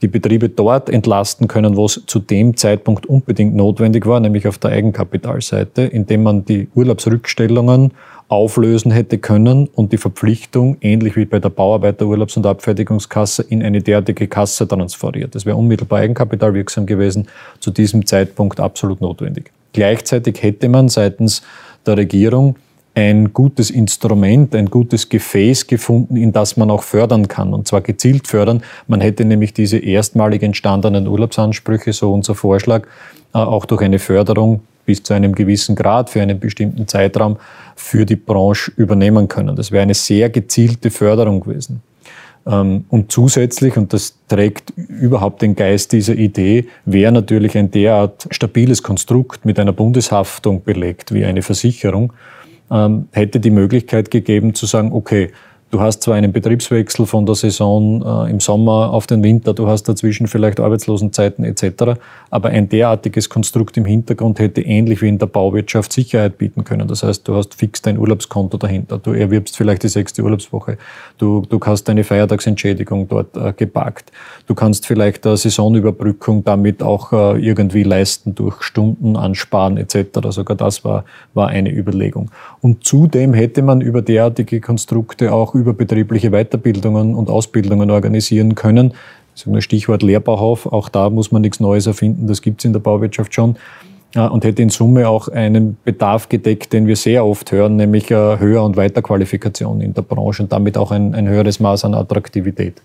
die 0.01 0.07
Betriebe 0.07 0.49
dort 0.49 0.89
entlasten 0.89 1.47
können, 1.47 1.75
wo 1.75 1.85
es 1.85 2.01
zu 2.05 2.19
dem 2.19 2.57
Zeitpunkt 2.57 3.05
unbedingt 3.05 3.55
notwendig 3.55 4.05
war, 4.05 4.19
nämlich 4.19 4.47
auf 4.47 4.57
der 4.57 4.71
Eigenkapitalseite, 4.71 5.83
indem 5.83 6.23
man 6.23 6.45
die 6.45 6.69
Urlaubsrückstellungen 6.73 7.91
auflösen 8.27 8.91
hätte 8.91 9.17
können 9.17 9.67
und 9.75 9.91
die 9.91 9.97
Verpflichtung, 9.97 10.77
ähnlich 10.79 11.17
wie 11.17 11.25
bei 11.25 11.39
der 11.39 11.51
Bauarbeiterurlaubs- 11.51 12.37
und 12.37 12.45
Abfertigungskasse, 12.45 13.43
in 13.43 13.61
eine 13.61 13.81
derartige 13.81 14.27
Kasse 14.27 14.67
transferiert. 14.67 15.35
Das 15.35 15.45
wäre 15.45 15.57
unmittelbar 15.57 15.99
eigenkapitalwirksam 15.99 16.85
gewesen, 16.85 17.27
zu 17.59 17.71
diesem 17.71 18.05
Zeitpunkt 18.05 18.59
absolut 18.59 19.01
notwendig. 19.01 19.51
Gleichzeitig 19.73 20.41
hätte 20.41 20.69
man 20.69 20.87
seitens 20.87 21.41
der 21.85 21.97
Regierung 21.97 22.55
ein 22.93 23.33
gutes 23.33 23.69
Instrument, 23.69 24.53
ein 24.53 24.65
gutes 24.65 25.07
Gefäß 25.07 25.67
gefunden, 25.67 26.17
in 26.17 26.31
das 26.33 26.57
man 26.57 26.69
auch 26.69 26.83
fördern 26.83 27.27
kann, 27.27 27.53
und 27.53 27.67
zwar 27.67 27.81
gezielt 27.81 28.27
fördern. 28.27 28.63
Man 28.87 28.99
hätte 28.99 29.23
nämlich 29.23 29.53
diese 29.53 29.77
erstmalig 29.77 30.43
entstandenen 30.43 31.07
Urlaubsansprüche, 31.07 31.93
so 31.93 32.13
unser 32.13 32.35
Vorschlag, 32.35 32.87
äh, 33.33 33.37
auch 33.37 33.65
durch 33.65 33.81
eine 33.81 33.99
Förderung 33.99 34.61
bis 34.85 35.03
zu 35.03 35.13
einem 35.13 35.33
gewissen 35.35 35.75
Grad 35.75 36.09
für 36.09 36.21
einen 36.21 36.39
bestimmten 36.39 36.87
Zeitraum 36.87 37.37
für 37.75 38.05
die 38.05 38.15
Branche 38.15 38.71
übernehmen 38.75 39.27
können. 39.27 39.55
Das 39.55 39.71
wäre 39.71 39.83
eine 39.83 39.93
sehr 39.93 40.29
gezielte 40.29 40.89
Förderung 40.89 41.39
gewesen. 41.39 41.81
Ähm, 42.45 42.85
und 42.89 43.11
zusätzlich, 43.11 43.77
und 43.77 43.93
das 43.93 44.15
trägt 44.27 44.71
überhaupt 44.75 45.41
den 45.41 45.55
Geist 45.55 45.91
dieser 45.91 46.15
Idee, 46.15 46.67
wäre 46.85 47.11
natürlich 47.11 47.57
ein 47.57 47.71
derart 47.71 48.27
stabiles 48.31 48.83
Konstrukt 48.83 49.45
mit 49.45 49.59
einer 49.59 49.73
Bundeshaftung 49.73 50.63
belegt 50.63 51.13
wie 51.13 51.23
eine 51.23 51.41
Versicherung, 51.41 52.11
hätte 53.11 53.39
die 53.39 53.51
Möglichkeit 53.51 54.11
gegeben 54.11 54.53
zu 54.53 54.65
sagen, 54.65 54.93
okay, 54.93 55.31
Du 55.71 55.79
hast 55.79 56.03
zwar 56.03 56.15
einen 56.15 56.33
Betriebswechsel 56.33 57.05
von 57.05 57.25
der 57.25 57.35
Saison 57.35 58.03
äh, 58.05 58.29
im 58.29 58.41
Sommer 58.41 58.91
auf 58.91 59.07
den 59.07 59.23
Winter, 59.23 59.53
du 59.53 59.69
hast 59.69 59.83
dazwischen 59.83 60.27
vielleicht 60.27 60.59
Arbeitslosenzeiten 60.59 61.45
etc., 61.45 61.97
aber 62.29 62.49
ein 62.49 62.67
derartiges 62.67 63.29
Konstrukt 63.29 63.77
im 63.77 63.85
Hintergrund 63.85 64.39
hätte 64.39 64.61
ähnlich 64.61 65.01
wie 65.01 65.07
in 65.07 65.17
der 65.17 65.27
Bauwirtschaft 65.27 65.93
Sicherheit 65.93 66.37
bieten 66.37 66.65
können. 66.65 66.89
Das 66.89 67.03
heißt, 67.03 67.25
du 67.25 67.35
hast 67.35 67.55
fix 67.55 67.81
dein 67.81 67.97
Urlaubskonto 67.97 68.57
dahinter, 68.57 68.97
du 68.97 69.13
erwirbst 69.13 69.55
vielleicht 69.55 69.83
die 69.83 69.87
sechste 69.87 70.23
Urlaubswoche, 70.23 70.77
du, 71.17 71.43
du 71.47 71.57
hast 71.61 71.85
deine 71.85 72.03
Feiertagsentschädigung 72.03 73.07
dort 73.07 73.37
äh, 73.37 73.53
geparkt, 73.53 74.11
du 74.47 74.55
kannst 74.55 74.85
vielleicht 74.85 75.25
eine 75.25 75.37
Saisonüberbrückung 75.37 76.43
damit 76.43 76.83
auch 76.83 77.13
äh, 77.13 77.39
irgendwie 77.39 77.83
leisten 77.83 78.35
durch 78.35 78.61
Stunden 78.61 79.15
ansparen 79.15 79.77
etc. 79.77 80.19
Sogar 80.31 80.57
das 80.57 80.83
war, 80.83 81.05
war 81.33 81.47
eine 81.47 81.71
Überlegung. 81.71 82.29
Und 82.59 82.83
zudem 82.83 83.33
hätte 83.33 83.61
man 83.61 83.79
über 83.79 84.01
derartige 84.01 84.59
Konstrukte 84.59 85.31
auch 85.31 85.55
überbetriebliche 85.61 86.31
Weiterbildungen 86.31 87.15
und 87.15 87.29
Ausbildungen 87.29 87.89
organisieren 87.89 88.55
können. 88.55 88.93
Das 89.45 89.63
Stichwort 89.63 90.03
Lehrbauhof, 90.03 90.65
auch 90.65 90.89
da 90.89 91.09
muss 91.09 91.31
man 91.31 91.41
nichts 91.41 91.59
Neues 91.59 91.87
erfinden, 91.87 92.27
das 92.27 92.41
gibt 92.41 92.61
es 92.61 92.65
in 92.65 92.73
der 92.73 92.81
Bauwirtschaft 92.81 93.33
schon. 93.33 93.55
Und 94.13 94.43
hätte 94.43 94.61
in 94.61 94.67
Summe 94.67 95.07
auch 95.07 95.29
einen 95.29 95.77
Bedarf 95.85 96.27
gedeckt, 96.27 96.73
den 96.73 96.85
wir 96.85 96.97
sehr 96.97 97.25
oft 97.25 97.53
hören, 97.53 97.77
nämlich 97.77 98.09
Höher- 98.09 98.65
und 98.65 98.75
Weiterqualifikation 98.75 99.79
in 99.79 99.93
der 99.93 100.01
Branche 100.01 100.43
und 100.43 100.51
damit 100.51 100.77
auch 100.77 100.91
ein, 100.91 101.15
ein 101.15 101.29
höheres 101.29 101.61
Maß 101.61 101.85
an 101.85 101.93
Attraktivität. 101.93 102.81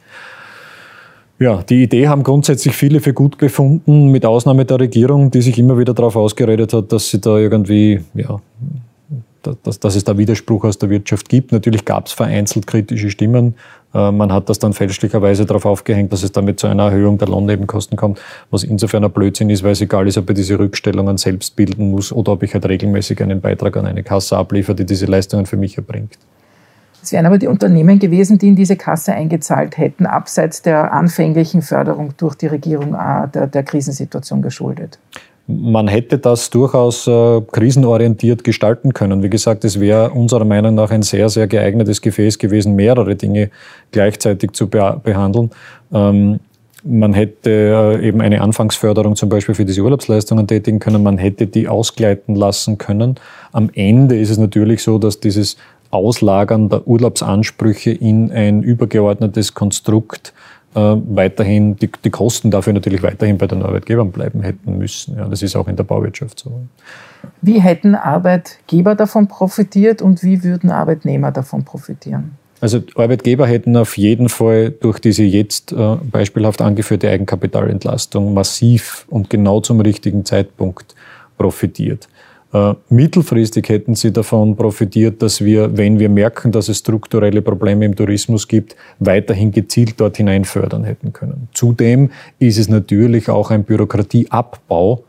Ja, 1.40 1.62
die 1.68 1.83
Idee 1.83 2.06
haben 2.06 2.23
grundsätzlich 2.23 2.76
viele 2.76 3.00
für 3.00 3.12
gut 3.12 3.38
gefunden, 3.38 4.12
mit 4.12 4.25
Ausnahme 4.25 4.64
der 4.64 4.78
Regierung, 4.78 5.33
die 5.33 5.42
sich 5.42 5.59
immer 5.59 5.76
wieder 5.76 5.95
darauf 5.95 6.14
ausgeredet 6.14 6.73
hat, 6.73 6.92
dass 6.92 7.11
sie 7.11 7.21
da 7.21 7.37
irgendwie 7.37 8.00
ja, 8.14 8.40
dass, 9.62 9.81
dass 9.81 9.97
es 9.97 10.05
da 10.05 10.17
Widerspruch 10.17 10.65
aus 10.65 10.79
der 10.79 10.91
Wirtschaft 10.91 11.29
gibt. 11.29 11.53
Natürlich 11.53 11.85
gab 11.85 12.07
es 12.07 12.12
vereinzelt 12.12 12.67
kritische 12.67 13.11
Stimmen. 13.11 13.55
Äh, 13.95 14.11
man 14.12 14.33
hat 14.33 14.49
das 14.49 14.59
dann 14.59 14.73
fälschlicherweise 14.73 15.47
darauf 15.47 15.65
aufgehängt, 15.67 16.12
dass 16.12 16.23
es 16.23 16.33
damit 16.33 16.61
zu 16.61 16.67
einer 16.67 16.85
Erhöhung 16.85 17.19
der 17.19 17.29
Lohnnebenkosten 17.29 17.97
kommt, 17.97 18.21
was 18.50 18.65
insofern 18.65 19.05
ein 19.05 19.11
Blödsinn 19.11 19.50
ist, 19.50 19.62
weil 19.62 19.73
es 19.73 19.81
egal 19.81 20.07
ist, 20.07 20.19
ob 20.19 20.29
ich 20.31 20.37
diese 20.37 20.59
Rückstellungen 20.59 21.19
selbst 21.19 21.57
bilden 21.57 21.91
muss 21.91 22.12
oder 22.12 22.33
ob 22.33 22.43
ich 22.43 22.55
halt 22.55 22.67
regelmäßig 22.67 23.23
einen 23.23 23.41
Beitrag 23.41 23.76
an 23.76 23.87
eine 23.87 24.03
Kasse 24.03 24.37
abliefere, 24.37 24.76
die 24.76 24.87
diese 24.87 25.07
Leistungen 25.07 25.47
für 25.47 25.57
mich 25.57 25.76
erbringt. 25.76 26.19
Es 27.03 27.12
wären 27.12 27.26
aber 27.26 27.38
die 27.38 27.47
Unternehmen 27.47 28.00
gewesen, 28.00 28.37
die 28.38 28.49
in 28.49 28.57
diese 28.57 28.75
Kasse 28.75 29.12
eingezahlt 29.12 29.79
hätten, 29.79 30.07
abseits 30.07 30.62
der 30.62 30.93
anfänglichen 30.93 31.62
Förderung 31.62 32.15
durch 32.17 32.35
die 32.35 32.49
Regierung 32.49 32.95
äh, 32.95 33.29
der, 33.29 33.47
der 33.47 33.62
Krisensituation 33.62 34.43
geschuldet 34.43 34.99
man 35.47 35.87
hätte 35.87 36.19
das 36.19 36.50
durchaus 36.50 37.07
äh, 37.07 37.41
krisenorientiert 37.53 38.43
gestalten 38.43 38.93
können. 38.93 39.23
Wie 39.23 39.31
gesagt, 39.31 39.65
es 39.65 39.79
wäre 39.79 40.11
unserer 40.11 40.45
Meinung 40.45 40.75
nach 40.75 40.91
ein 40.91 41.03
sehr, 41.03 41.29
sehr 41.29 41.47
geeignetes 41.47 42.00
Gefäß 42.00 42.38
gewesen, 42.38 42.75
mehrere 42.75 43.15
Dinge 43.15 43.50
gleichzeitig 43.93 44.53
zu 44.53 44.69
be 44.69 45.00
behandeln. 45.03 45.50
Ähm, 45.93 46.41
man 46.83 47.15
hätte 47.15 47.50
äh, 48.00 48.09
eben 48.09 48.21
eine 48.21 48.41
Anfangsförderung 48.41 49.17
zum 49.17 49.29
Beispiel 49.29 49.55
für 49.55 49.65
diese 49.65 49.83
Urlaubsleistungen 49.83 50.47
tätigen 50.47 50.79
können. 50.79 51.03
Man 51.03 51.19
hätte 51.19 51.47
die 51.47 51.69
ausgleiten 51.69 52.35
lassen 52.35 52.79
können. 52.79 53.17
Am 53.53 53.71
Ende 53.75 54.19
ist 54.19 54.31
es 54.31 54.38
natürlich 54.38 54.83
so, 54.83 54.99
dass 54.99 55.21
dieses 55.21 55.57
Auslagern 55.91 56.69
der 56.69 56.87
Urlaubsansprüche 56.87 57.91
in 57.91 58.31
ein 58.33 58.62
übergeordnetes 58.62 59.55
Konstrukt 59.55 60.33
weiterhin 60.80 61.76
die, 61.76 61.90
die 62.04 62.11
Kosten 62.11 62.50
dafür 62.50 62.73
natürlich 62.73 63.02
weiterhin 63.02 63.38
bei 63.38 63.47
den 63.47 63.62
Arbeitgebern 63.62 64.11
bleiben 64.11 64.42
hätten 64.42 64.78
müssen. 64.78 65.16
Ja, 65.16 65.26
das 65.26 65.42
ist 65.42 65.56
auch 65.56 65.68
in 65.68 65.76
der 65.76 65.85
Bauwirtschaft 65.85 66.40
so. 66.40 66.61
Wie 67.40 67.61
hätten 67.61 67.95
Arbeitgeber 67.95 68.95
davon 68.95 69.26
profitiert 69.28 70.02
und 70.02 70.23
wie 70.23 70.45
würden 70.45 70.71
Arbeitnehmer 70.71 71.33
davon 71.33 71.64
profitieren? 71.64 72.37
Also 72.61 72.80
Arbeitgeber 72.95 73.47
hätten 73.47 73.76
auf 73.76 73.99
jeden 73.99 74.28
Fall 74.28 74.71
durch 74.71 74.99
diese 74.99 75.23
jetzt 75.23 75.73
äh, 75.73 75.97
beispielhaft 76.11 76.62
angeführte 76.62 77.11
Eigenkapitalentlastung 77.11 78.33
massiv 78.33 79.06
und 79.11 79.28
genau 79.28 79.61
zum 79.61 79.80
richtigen 79.80 80.25
Zeitpunkt 80.25 80.95
profitiert. 81.37 82.09
Äh, 82.53 82.75
mittelfristig 82.88 83.69
hätten 83.69 83.95
sie 83.95 84.12
davon 84.12 84.57
profitiert, 84.57 85.21
dass 85.21 85.45
wir, 85.45 85.76
wenn 85.76 85.99
wir 85.99 86.09
merken, 86.09 86.53
dass 86.53 86.69
es 86.69 86.79
strukturelle 86.79 87.43
Probleme 87.43 87.85
im 87.85 87.97
Tourismus 87.97 88.47
gibt, 88.47 88.76
weiterhin 88.99 89.50
gezielt 89.50 89.95
dort 89.99 90.17
hinein 90.17 90.45
fördern 90.45 90.85
hätten 90.85 91.12
können. 91.12 91.49
Zudem 91.53 92.11
ist 92.38 92.59
es 92.59 92.69
natürlich 92.69 93.29
auch 93.29 93.50
ein 93.50 93.65
Bürokratieabbau, 93.65 95.03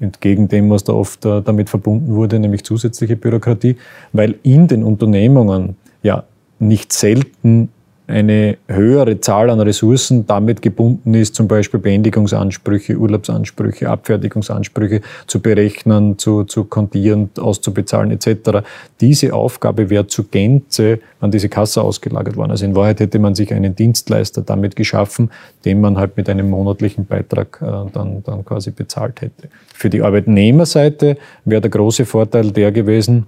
entgegen 0.00 0.48
dem, 0.48 0.70
was 0.70 0.84
da 0.84 0.92
oft 0.92 1.24
äh, 1.24 1.42
damit 1.42 1.68
verbunden 1.68 2.14
wurde, 2.14 2.38
nämlich 2.38 2.64
zusätzliche 2.64 3.16
Bürokratie, 3.16 3.76
weil 4.12 4.36
in 4.44 4.68
den 4.68 4.84
Unternehmungen 4.84 5.76
ja 6.02 6.24
nicht 6.60 6.92
selten 6.92 7.70
eine 8.08 8.56
höhere 8.68 9.20
Zahl 9.20 9.50
an 9.50 9.60
Ressourcen 9.60 10.26
damit 10.26 10.62
gebunden 10.62 11.12
ist, 11.12 11.34
zum 11.34 11.46
Beispiel 11.46 11.78
Beendigungsansprüche, 11.78 12.96
Urlaubsansprüche, 12.96 13.90
Abfertigungsansprüche 13.90 15.02
zu 15.26 15.40
berechnen, 15.40 16.18
zu, 16.18 16.44
zu 16.44 16.64
kontieren, 16.64 17.28
auszubezahlen 17.38 18.10
etc. 18.10 18.66
Diese 19.02 19.34
Aufgabe 19.34 19.90
wäre 19.90 20.06
zu 20.06 20.24
Gänze 20.24 21.00
an 21.20 21.30
diese 21.30 21.50
Kasse 21.50 21.82
ausgelagert 21.82 22.36
worden. 22.36 22.52
Also 22.52 22.64
in 22.64 22.74
Wahrheit 22.74 23.00
hätte 23.00 23.18
man 23.18 23.34
sich 23.34 23.52
einen 23.52 23.76
Dienstleister 23.76 24.40
damit 24.40 24.74
geschaffen, 24.74 25.30
den 25.66 25.82
man 25.82 25.98
halt 25.98 26.16
mit 26.16 26.30
einem 26.30 26.48
monatlichen 26.48 27.04
Beitrag 27.04 27.58
äh, 27.60 27.90
dann, 27.92 28.22
dann 28.24 28.42
quasi 28.44 28.70
bezahlt 28.70 29.20
hätte. 29.20 29.48
Für 29.74 29.90
die 29.90 30.00
Arbeitnehmerseite 30.00 31.18
wäre 31.44 31.60
der 31.60 31.70
große 31.70 32.06
Vorteil 32.06 32.52
der 32.52 32.72
gewesen, 32.72 33.26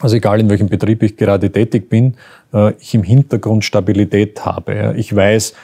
also 0.00 0.16
egal 0.16 0.40
in 0.40 0.50
welchem 0.50 0.68
Betrieb 0.68 1.02
ich 1.02 1.16
gerade 1.16 1.50
tätig 1.50 1.88
bin, 1.88 2.14
ich 2.78 2.94
im 2.94 3.02
Hintergrund 3.02 3.64
Stabilität 3.64 4.44
habe. 4.44 4.94
Ich 4.96 5.14
weiß, 5.14 5.54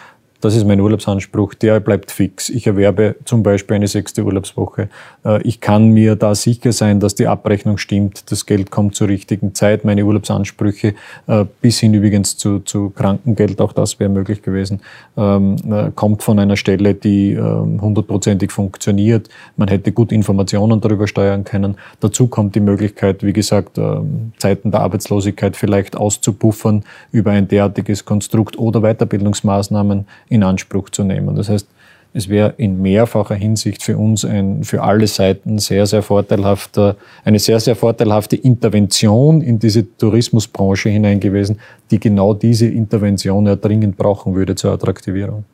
das 0.40 0.56
ist 0.56 0.66
mein 0.66 0.80
Urlaubsanspruch, 0.80 1.54
der 1.54 1.80
bleibt 1.80 2.10
fix. 2.10 2.48
Ich 2.48 2.66
erwerbe 2.66 3.16
zum 3.24 3.42
Beispiel 3.42 3.76
eine 3.76 3.88
sechste 3.88 4.24
Urlaubswoche. 4.24 4.88
Äh, 5.24 5.42
ich 5.42 5.60
kann 5.60 5.90
mir 5.90 6.16
da 6.16 6.34
sicher 6.34 6.72
sein, 6.72 7.00
dass 7.00 7.14
die 7.14 7.26
Abrechnung 7.26 7.78
stimmt, 7.78 8.30
das 8.30 8.46
Geld 8.46 8.70
kommt 8.70 8.94
zur 8.94 9.08
richtigen 9.08 9.54
Zeit, 9.54 9.84
meine 9.84 10.04
Urlaubsansprüche, 10.04 10.94
äh, 11.26 11.44
bis 11.60 11.80
hin 11.80 11.94
übrigens 11.94 12.36
zu, 12.36 12.60
zu 12.60 12.90
Krankengeld, 12.90 13.60
auch 13.60 13.72
das 13.72 14.00
wäre 14.00 14.10
möglich 14.10 14.42
gewesen, 14.42 14.80
ähm, 15.16 15.56
äh, 15.70 15.90
kommt 15.94 16.22
von 16.22 16.38
einer 16.38 16.56
Stelle, 16.56 16.94
die 16.94 17.32
ähm, 17.32 17.80
hundertprozentig 17.80 18.50
funktioniert. 18.50 19.28
Man 19.56 19.68
hätte 19.68 19.92
gut 19.92 20.10
Informationen 20.12 20.80
darüber 20.80 21.06
steuern 21.06 21.44
können. 21.44 21.76
Dazu 22.00 22.28
kommt 22.28 22.54
die 22.54 22.60
Möglichkeit, 22.60 23.22
wie 23.22 23.32
gesagt, 23.32 23.78
ähm, 23.78 24.32
Zeiten 24.38 24.70
der 24.70 24.80
Arbeitslosigkeit 24.80 25.56
vielleicht 25.56 25.96
auszupuffern 25.96 26.84
über 27.12 27.32
ein 27.32 27.46
derartiges 27.48 28.04
Konstrukt 28.04 28.58
oder 28.58 28.80
Weiterbildungsmaßnahmen 28.80 30.06
in 30.30 30.42
Anspruch 30.42 30.88
zu 30.88 31.04
nehmen. 31.04 31.36
Das 31.36 31.50
heißt, 31.50 31.68
es 32.12 32.28
wäre 32.28 32.54
in 32.56 32.82
mehrfacher 32.82 33.36
Hinsicht 33.36 33.82
für 33.84 33.96
uns 33.96 34.24
ein, 34.24 34.64
für 34.64 34.82
alle 34.82 35.06
Seiten 35.06 35.58
sehr, 35.58 35.86
sehr 35.86 36.02
vorteilhafter, 36.02 36.96
eine 37.24 37.38
sehr, 37.38 37.60
sehr 37.60 37.76
vorteilhafte 37.76 38.34
Intervention 38.36 39.42
in 39.42 39.58
diese 39.58 39.96
Tourismusbranche 39.96 40.88
hinein 40.88 41.20
gewesen, 41.20 41.60
die 41.90 42.00
genau 42.00 42.34
diese 42.34 42.66
Intervention 42.66 43.46
ja 43.46 43.54
dringend 43.54 43.96
brauchen 43.96 44.34
würde 44.34 44.56
zur 44.56 44.72
Attraktivierung. 44.72 45.44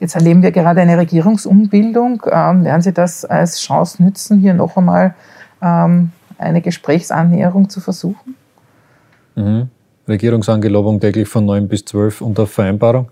Jetzt 0.00 0.14
erleben 0.14 0.42
wir 0.42 0.50
gerade 0.50 0.82
eine 0.82 0.98
Regierungsumbildung. 0.98 2.22
Ähm, 2.30 2.64
werden 2.64 2.82
Sie 2.82 2.92
das 2.92 3.24
als 3.24 3.60
Chance 3.60 4.02
nützen, 4.02 4.40
hier 4.40 4.52
noch 4.52 4.76
einmal 4.76 5.14
ähm, 5.62 6.10
eine 6.36 6.60
Gesprächsannäherung 6.60 7.70
zu 7.70 7.80
versuchen? 7.80 8.34
Mhm. 9.36 9.68
Regierungsangelobung 10.06 11.00
täglich 11.00 11.28
von 11.28 11.46
9 11.46 11.66
bis 11.68 11.86
12 11.86 12.20
unter 12.20 12.46
Vereinbarung. 12.46 13.08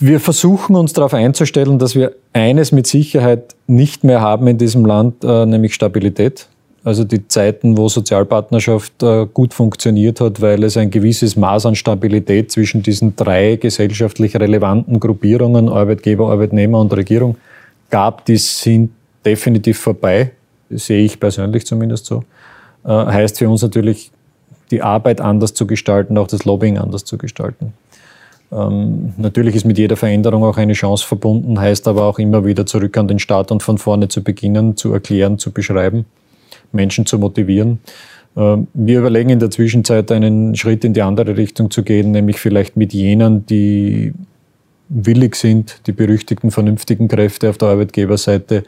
Wir 0.00 0.20
versuchen 0.20 0.76
uns 0.76 0.92
darauf 0.92 1.12
einzustellen, 1.12 1.80
dass 1.80 1.96
wir 1.96 2.12
eines 2.32 2.70
mit 2.70 2.86
Sicherheit 2.86 3.56
nicht 3.66 4.04
mehr 4.04 4.20
haben 4.20 4.46
in 4.46 4.56
diesem 4.56 4.84
Land, 4.86 5.24
äh, 5.24 5.44
nämlich 5.44 5.74
Stabilität. 5.74 6.46
Also 6.84 7.02
die 7.02 7.26
Zeiten, 7.26 7.76
wo 7.76 7.88
Sozialpartnerschaft 7.88 9.02
äh, 9.02 9.26
gut 9.26 9.52
funktioniert 9.52 10.20
hat, 10.20 10.40
weil 10.40 10.62
es 10.62 10.76
ein 10.76 10.90
gewisses 10.90 11.36
Maß 11.36 11.66
an 11.66 11.74
Stabilität 11.74 12.52
zwischen 12.52 12.82
diesen 12.84 13.16
drei 13.16 13.56
gesellschaftlich 13.56 14.36
relevanten 14.36 15.00
Gruppierungen, 15.00 15.68
Arbeitgeber, 15.68 16.30
Arbeitnehmer 16.30 16.80
und 16.80 16.92
Regierung, 16.92 17.36
gab, 17.90 18.24
die 18.24 18.36
sind 18.36 18.90
definitiv 19.24 19.80
vorbei. 19.80 20.30
Das 20.70 20.86
sehe 20.86 21.04
ich 21.04 21.18
persönlich 21.18 21.66
zumindest 21.66 22.06
so. 22.06 22.22
Äh, 22.84 22.90
heißt 22.90 23.38
für 23.38 23.48
uns 23.48 23.62
natürlich, 23.62 24.12
die 24.70 24.80
Arbeit 24.80 25.20
anders 25.20 25.54
zu 25.54 25.66
gestalten, 25.66 26.16
auch 26.18 26.28
das 26.28 26.44
Lobbying 26.44 26.78
anders 26.78 27.04
zu 27.04 27.18
gestalten. 27.18 27.72
Ähm, 28.50 29.12
natürlich 29.18 29.54
ist 29.56 29.64
mit 29.64 29.78
jeder 29.78 29.96
Veränderung 29.96 30.44
auch 30.44 30.56
eine 30.56 30.72
Chance 30.72 31.06
verbunden, 31.06 31.60
heißt 31.60 31.86
aber 31.86 32.04
auch 32.04 32.18
immer 32.18 32.44
wieder 32.44 32.64
zurück 32.64 32.96
an 32.96 33.08
den 33.08 33.18
Start 33.18 33.50
und 33.50 33.62
von 33.62 33.78
vorne 33.78 34.08
zu 34.08 34.22
beginnen, 34.22 34.76
zu 34.76 34.92
erklären, 34.92 35.38
zu 35.38 35.52
beschreiben, 35.52 36.06
Menschen 36.72 37.04
zu 37.04 37.18
motivieren. 37.18 37.80
Ähm, 38.36 38.68
wir 38.72 39.00
überlegen 39.00 39.30
in 39.30 39.38
der 39.38 39.50
Zwischenzeit 39.50 40.10
einen 40.10 40.56
Schritt 40.56 40.84
in 40.84 40.94
die 40.94 41.02
andere 41.02 41.36
Richtung 41.36 41.70
zu 41.70 41.82
gehen, 41.82 42.10
nämlich 42.12 42.38
vielleicht 42.38 42.76
mit 42.76 42.94
jenen, 42.94 43.44
die 43.46 44.14
willig 44.88 45.34
sind, 45.36 45.82
die 45.86 45.92
berüchtigten 45.92 46.50
vernünftigen 46.50 47.08
Kräfte 47.08 47.50
auf 47.50 47.58
der 47.58 47.68
Arbeitgeberseite 47.68 48.64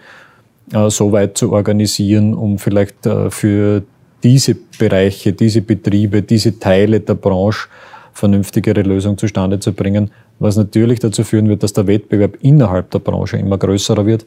äh, 0.72 0.90
so 0.90 1.12
weit 1.12 1.38
zu 1.38 1.52
organisieren, 1.52 2.34
um 2.34 2.58
vielleicht 2.58 3.06
äh, 3.06 3.30
für 3.30 3.82
diese 4.22 4.56
Bereiche, 4.78 5.32
diese 5.32 5.62
Betriebe, 5.62 6.20
diese 6.20 6.58
Teile 6.58 7.00
der 7.00 7.14
Branche 7.14 7.68
vernünftigere 8.12 8.82
Lösung 8.82 9.18
zustande 9.18 9.58
zu 9.60 9.72
bringen, 9.72 10.10
was 10.38 10.56
natürlich 10.56 11.00
dazu 11.00 11.24
führen 11.24 11.48
wird, 11.48 11.62
dass 11.62 11.72
der 11.72 11.86
Wettbewerb 11.86 12.36
innerhalb 12.40 12.90
der 12.90 12.98
Branche 12.98 13.36
immer 13.36 13.58
größer 13.58 14.04
wird 14.06 14.26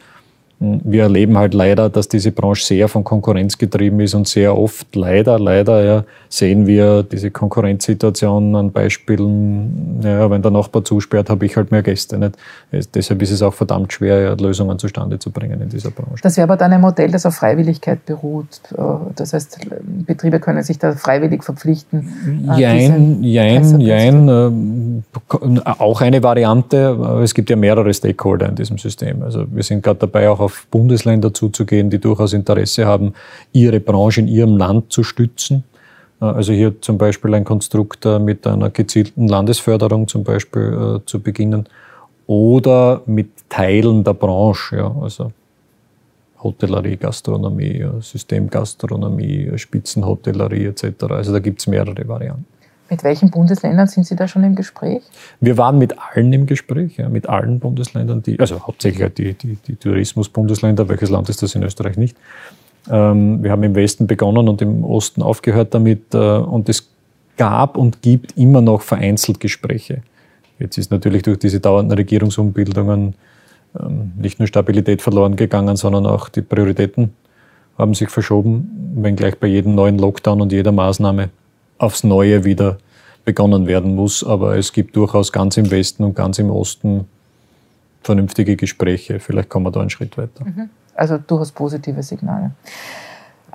wir 0.84 1.04
erleben 1.04 1.38
halt 1.38 1.54
leider, 1.54 1.90
dass 1.90 2.08
diese 2.08 2.32
Branche 2.32 2.66
sehr 2.66 2.88
von 2.88 3.04
Konkurrenz 3.04 3.58
getrieben 3.58 4.00
ist 4.00 4.14
und 4.14 4.28
sehr 4.28 4.58
oft 4.58 4.96
leider, 4.96 5.38
leider 5.38 5.84
ja, 5.84 6.04
sehen 6.30 6.66
wir 6.66 7.04
diese 7.04 7.32
Konkurrenzsituation 7.32 8.56
an 8.56 8.72
Beispielen, 8.72 10.00
ja, 10.04 10.30
wenn 10.30 10.42
der 10.42 10.52
Nachbar 10.52 10.86
zusperrt, 10.86 11.30
habe 11.30 11.46
ich 11.46 11.58
halt 11.58 11.72
mehr 11.72 11.84
Gäste. 11.84 12.18
Nicht? 12.18 12.38
Deshalb 12.96 13.22
ist 13.22 13.32
es 13.32 13.42
auch 13.42 13.54
verdammt 13.54 13.92
schwer, 13.92 14.22
ja, 14.22 14.34
Lösungen 14.34 14.80
zustande 14.80 15.20
zu 15.20 15.32
bringen 15.32 15.60
in 15.62 15.70
dieser 15.70 15.92
Branche. 15.92 16.22
Das 16.24 16.38
wäre 16.38 16.46
aber 16.46 16.58
dann 16.58 16.72
ein 16.72 16.82
Modell, 16.82 17.12
das 17.12 17.26
auf 17.26 17.36
Freiwilligkeit 17.36 18.06
beruht. 18.06 18.62
Das 19.16 19.34
heißt, 19.34 19.60
Betriebe 20.06 20.40
können 20.40 20.64
sich 20.64 20.80
da 20.80 20.94
freiwillig 20.94 21.44
verpflichten. 21.44 22.48
Äh, 22.56 22.60
jein, 22.60 23.24
jein, 23.24 23.80
jein. 23.80 24.28
Äh, 24.30 25.60
auch 25.66 26.02
eine 26.02 26.24
Variante. 26.24 27.22
Es 27.24 27.34
gibt 27.34 27.50
ja 27.50 27.56
mehrere 27.56 27.94
Stakeholder 27.94 28.50
in 28.50 28.56
diesem 28.56 28.78
System. 28.78 29.24
Also 29.24 29.46
wir 29.52 29.64
sind 29.64 29.84
gerade 29.84 30.00
dabei, 30.00 30.30
auch 30.30 30.40
auf 30.40 30.53
Bundesländer 30.72 31.34
zuzugehen, 31.34 31.90
die 31.90 32.00
durchaus 32.00 32.34
Interesse 32.34 32.86
haben, 32.86 33.14
ihre 33.52 33.80
Branche 33.80 34.22
in 34.22 34.28
ihrem 34.28 34.58
Land 34.58 34.92
zu 34.92 35.04
stützen. 35.04 35.64
Äh, 36.22 36.26
also 36.26 36.54
hier 36.54 36.82
zum 36.82 36.98
Beispiel 36.98 37.34
ein 37.34 37.44
Konstrukt 37.44 38.06
äh, 38.06 38.20
mit 38.20 38.48
einer 38.48 38.70
gezielten 38.70 39.28
Landesförderung 39.28 40.08
zum 40.08 40.24
Beispiel 40.24 41.00
äh, 41.02 41.06
zu 41.06 41.20
beginnen 41.20 41.68
oder 42.28 43.02
mit 43.06 43.30
Teilen 43.50 44.04
der 44.04 44.14
Branche, 44.14 44.78
ja, 44.78 44.96
also 45.02 45.32
Hotellerie, 46.42 46.98
Gastronomie, 46.98 47.86
Systemgastronomie, 48.02 49.52
Spitzenhotellerie 49.56 50.66
etc. 50.66 51.04
Also 51.10 51.32
da 51.32 51.40
gibt 51.40 51.62
es 51.62 51.68
mehrere 51.68 52.08
Varianten. 52.08 52.46
Mit 52.94 53.04
welchen 53.04 53.32
Bundesländern 53.32 53.88
sind 53.88 54.06
Sie 54.06 54.16
da 54.16 54.28
schon 54.28 54.44
im 54.44 54.54
Gespräch? 54.54 55.02
Wir 55.42 55.58
waren 55.58 55.80
mit 55.80 55.96
allen 55.98 56.32
im 56.32 56.46
Gespräch, 56.46 56.98
ja, 56.98 57.10
mit 57.10 57.28
allen 57.28 57.60
Bundesländern, 57.60 58.22
die, 58.22 58.40
also 58.40 58.60
hauptsächlich 58.68 59.02
halt 59.02 59.18
die, 59.18 59.34
die, 59.34 59.58
die 59.68 59.76
Tourismusbundesländer. 59.78 60.88
Welches 60.88 61.10
Land 61.10 61.28
ist 61.28 61.42
das 61.42 61.56
in 61.56 61.64
Österreich 61.64 61.98
nicht? 61.98 62.16
Ähm, 62.92 63.44
wir 63.44 63.50
haben 63.50 63.64
im 63.64 63.74
Westen 63.74 64.06
begonnen 64.06 64.48
und 64.48 64.62
im 64.62 64.84
Osten 64.84 65.24
aufgehört 65.24 65.74
damit. 65.74 66.14
Äh, 66.14 66.18
und 66.20 66.70
es 66.70 66.88
gab 67.36 67.78
und 67.78 68.04
gibt 68.04 68.38
immer 68.38 68.62
noch 68.62 68.84
vereinzelt 68.84 69.40
Gespräche. 69.40 70.04
Jetzt 70.60 70.78
ist 70.78 70.92
natürlich 70.92 71.24
durch 71.24 71.40
diese 71.40 71.60
dauernden 71.60 71.98
Regierungsumbildungen 71.98 73.16
ähm, 73.80 74.12
nicht 74.18 74.38
nur 74.38 74.48
Stabilität 74.48 75.02
verloren 75.02 75.36
gegangen, 75.36 75.78
sondern 75.78 76.06
auch 76.06 76.30
die 76.30 76.44
Prioritäten 76.44 77.16
haben 77.76 77.96
sich 77.96 78.10
verschoben, 78.10 78.94
wenngleich 78.94 79.40
bei 79.40 79.48
jedem 79.48 79.74
neuen 79.74 79.98
Lockdown 79.98 80.42
und 80.42 80.52
jeder 80.52 80.72
Maßnahme 80.72 81.30
aufs 81.78 82.04
Neue 82.04 82.44
wieder 82.44 82.78
begonnen 83.26 83.68
werden 83.68 83.96
muss. 83.96 84.24
Aber 84.24 84.58
es 84.58 84.74
gibt 84.74 84.96
durchaus 84.96 85.32
ganz 85.32 85.58
im 85.58 85.72
Westen 85.72 86.04
und 86.04 86.16
ganz 86.16 86.40
im 86.40 86.50
Osten 86.50 87.08
vernünftige 88.02 88.56
Gespräche. 88.56 89.20
Vielleicht 89.20 89.50
kommen 89.50 89.66
wir 89.66 89.72
da 89.72 89.80
einen 89.80 89.90
Schritt 89.90 90.18
weiter. 90.18 90.46
Mhm. 90.46 90.70
Also 90.96 91.18
durchaus 91.18 91.52
positive 91.52 92.04
Signale. 92.04 92.52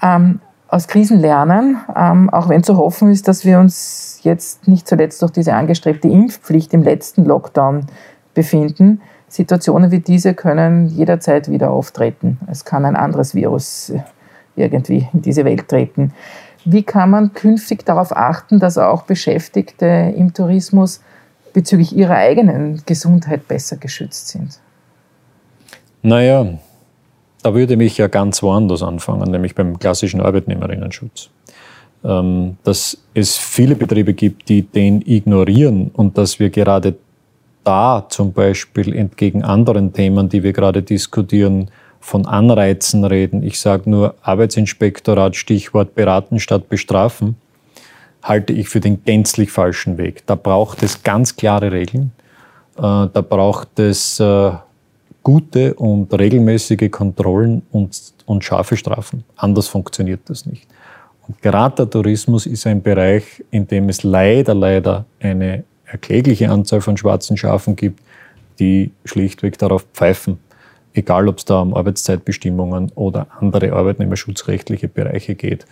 Ähm, 0.02 0.40
aus 0.68 0.86
Krisen 0.86 1.18
lernen, 1.18 1.78
ähm, 1.96 2.28
auch 2.30 2.48
wenn 2.48 2.62
zu 2.62 2.76
hoffen 2.76 3.10
ist, 3.10 3.26
dass 3.26 3.44
wir 3.44 3.58
uns 3.58 4.20
jetzt 4.22 4.68
nicht 4.68 4.86
zuletzt 4.86 5.22
durch 5.22 5.32
diese 5.32 5.54
angestrebte 5.54 6.08
Impfpflicht 6.08 6.74
im 6.74 6.82
letzten 6.82 7.24
Lockdown 7.24 7.86
befinden. 8.34 9.00
Situationen 9.28 9.90
wie 9.90 10.00
diese 10.00 10.34
können 10.34 10.86
jederzeit 10.86 11.50
wieder 11.50 11.70
auftreten. 11.70 12.38
Es 12.50 12.64
kann 12.64 12.84
ein 12.84 12.96
anderes 12.96 13.34
Virus 13.34 13.92
irgendwie 14.56 15.08
in 15.12 15.22
diese 15.22 15.44
Welt 15.44 15.68
treten. 15.68 16.12
Wie 16.70 16.82
kann 16.82 17.08
man 17.08 17.32
künftig 17.32 17.86
darauf 17.86 18.14
achten, 18.14 18.58
dass 18.58 18.76
auch 18.76 19.04
Beschäftigte 19.04 20.12
im 20.14 20.34
Tourismus 20.34 21.00
bezüglich 21.54 21.96
ihrer 21.96 22.16
eigenen 22.16 22.82
Gesundheit 22.84 23.48
besser 23.48 23.78
geschützt 23.78 24.28
sind? 24.28 24.60
Naja, 26.02 26.58
da 27.42 27.54
würde 27.54 27.78
mich 27.78 27.96
ja 27.96 28.06
ganz 28.08 28.42
woanders 28.42 28.82
anfangen, 28.82 29.30
nämlich 29.30 29.54
beim 29.54 29.78
klassischen 29.78 30.20
Arbeitnehmerinnenschutz. 30.20 31.30
Ähm, 32.04 32.58
dass 32.64 32.98
es 33.14 33.38
viele 33.38 33.74
Betriebe 33.74 34.12
gibt, 34.12 34.50
die 34.50 34.60
den 34.60 35.00
ignorieren 35.00 35.90
und 35.94 36.18
dass 36.18 36.38
wir 36.38 36.50
gerade 36.50 36.96
da 37.64 38.04
zum 38.10 38.34
Beispiel 38.34 38.94
entgegen 38.94 39.42
anderen 39.42 39.94
Themen, 39.94 40.28
die 40.28 40.42
wir 40.42 40.52
gerade 40.52 40.82
diskutieren, 40.82 41.70
von 42.00 42.26
Anreizen 42.26 43.04
reden, 43.04 43.42
ich 43.42 43.60
sage 43.60 43.90
nur 43.90 44.14
Arbeitsinspektorat, 44.22 45.36
Stichwort 45.36 45.94
beraten 45.94 46.40
statt 46.40 46.68
bestrafen, 46.68 47.36
halte 48.22 48.52
ich 48.52 48.68
für 48.68 48.80
den 48.80 49.04
gänzlich 49.04 49.50
falschen 49.50 49.98
Weg. 49.98 50.26
Da 50.26 50.34
braucht 50.34 50.82
es 50.82 51.02
ganz 51.02 51.36
klare 51.36 51.72
Regeln, 51.72 52.12
äh, 52.76 52.80
da 52.80 53.24
braucht 53.28 53.78
es 53.78 54.20
äh, 54.20 54.52
gute 55.22 55.74
und 55.74 56.12
regelmäßige 56.12 56.90
Kontrollen 56.90 57.62
und, 57.70 58.14
und 58.26 58.44
scharfe 58.44 58.76
Strafen. 58.76 59.24
Anders 59.36 59.68
funktioniert 59.68 60.20
das 60.26 60.46
nicht. 60.46 60.66
Und 61.26 61.42
gerade 61.42 61.76
der 61.76 61.90
Tourismus 61.90 62.46
ist 62.46 62.66
ein 62.66 62.82
Bereich, 62.82 63.44
in 63.50 63.66
dem 63.66 63.90
es 63.90 64.02
leider, 64.02 64.54
leider 64.54 65.04
eine 65.20 65.64
erklägliche 65.84 66.50
Anzahl 66.50 66.80
von 66.80 66.96
schwarzen 66.96 67.36
Schafen 67.36 67.76
gibt, 67.76 68.00
die 68.58 68.90
schlichtweg 69.04 69.58
darauf 69.58 69.84
pfeifen, 69.92 70.38
egal 70.94 71.28
ob 71.28 71.38
es 71.38 71.44
da 71.44 71.60
um 71.60 71.74
Arbeitszeitbestimmungen 71.74 72.92
oder 72.94 73.26
andere 73.40 73.72
arbeitnehmerschutzrechtliche 73.72 74.88
Bereiche 74.88 75.34
geht. 75.34 75.66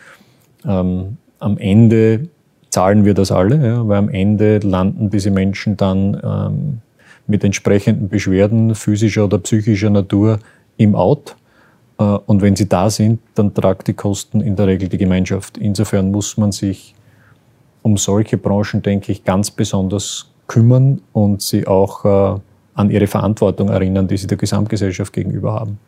Ähm, 0.64 1.16
am 1.38 1.58
Ende 1.58 2.28
zahlen 2.70 3.04
wir 3.04 3.14
das 3.14 3.32
alle, 3.32 3.66
ja, 3.66 3.88
weil 3.88 3.98
am 3.98 4.08
Ende 4.08 4.58
landen 4.58 5.10
diese 5.10 5.30
Menschen 5.30 5.76
dann 5.76 6.20
ähm, 6.22 6.80
mit 7.26 7.44
entsprechenden 7.44 8.08
Beschwerden 8.08 8.74
physischer 8.74 9.24
oder 9.24 9.38
psychischer 9.38 9.90
Natur 9.90 10.38
im 10.76 10.94
Out. 10.94 11.36
Äh, 11.98 12.04
und 12.04 12.42
wenn 12.42 12.56
sie 12.56 12.68
da 12.68 12.90
sind, 12.90 13.20
dann 13.34 13.54
tragt 13.54 13.88
die 13.88 13.94
Kosten 13.94 14.40
in 14.40 14.56
der 14.56 14.66
Regel 14.66 14.88
die 14.88 14.98
Gemeinschaft. 14.98 15.58
Insofern 15.58 16.10
muss 16.10 16.36
man 16.36 16.52
sich 16.52 16.94
um 17.82 17.96
solche 17.96 18.36
Branchen, 18.36 18.82
denke 18.82 19.12
ich, 19.12 19.24
ganz 19.24 19.50
besonders 19.50 20.30
kümmern 20.46 21.00
und 21.12 21.42
sie 21.42 21.66
auch 21.66 22.04
äh, 22.36 22.40
an 22.76 22.90
ihre 22.90 23.06
Verantwortung 23.06 23.68
erinnern, 23.68 24.06
die 24.06 24.16
sie 24.16 24.26
der 24.26 24.36
Gesamtgesellschaft 24.36 25.12
gegenüber 25.12 25.54
haben. 25.54 25.78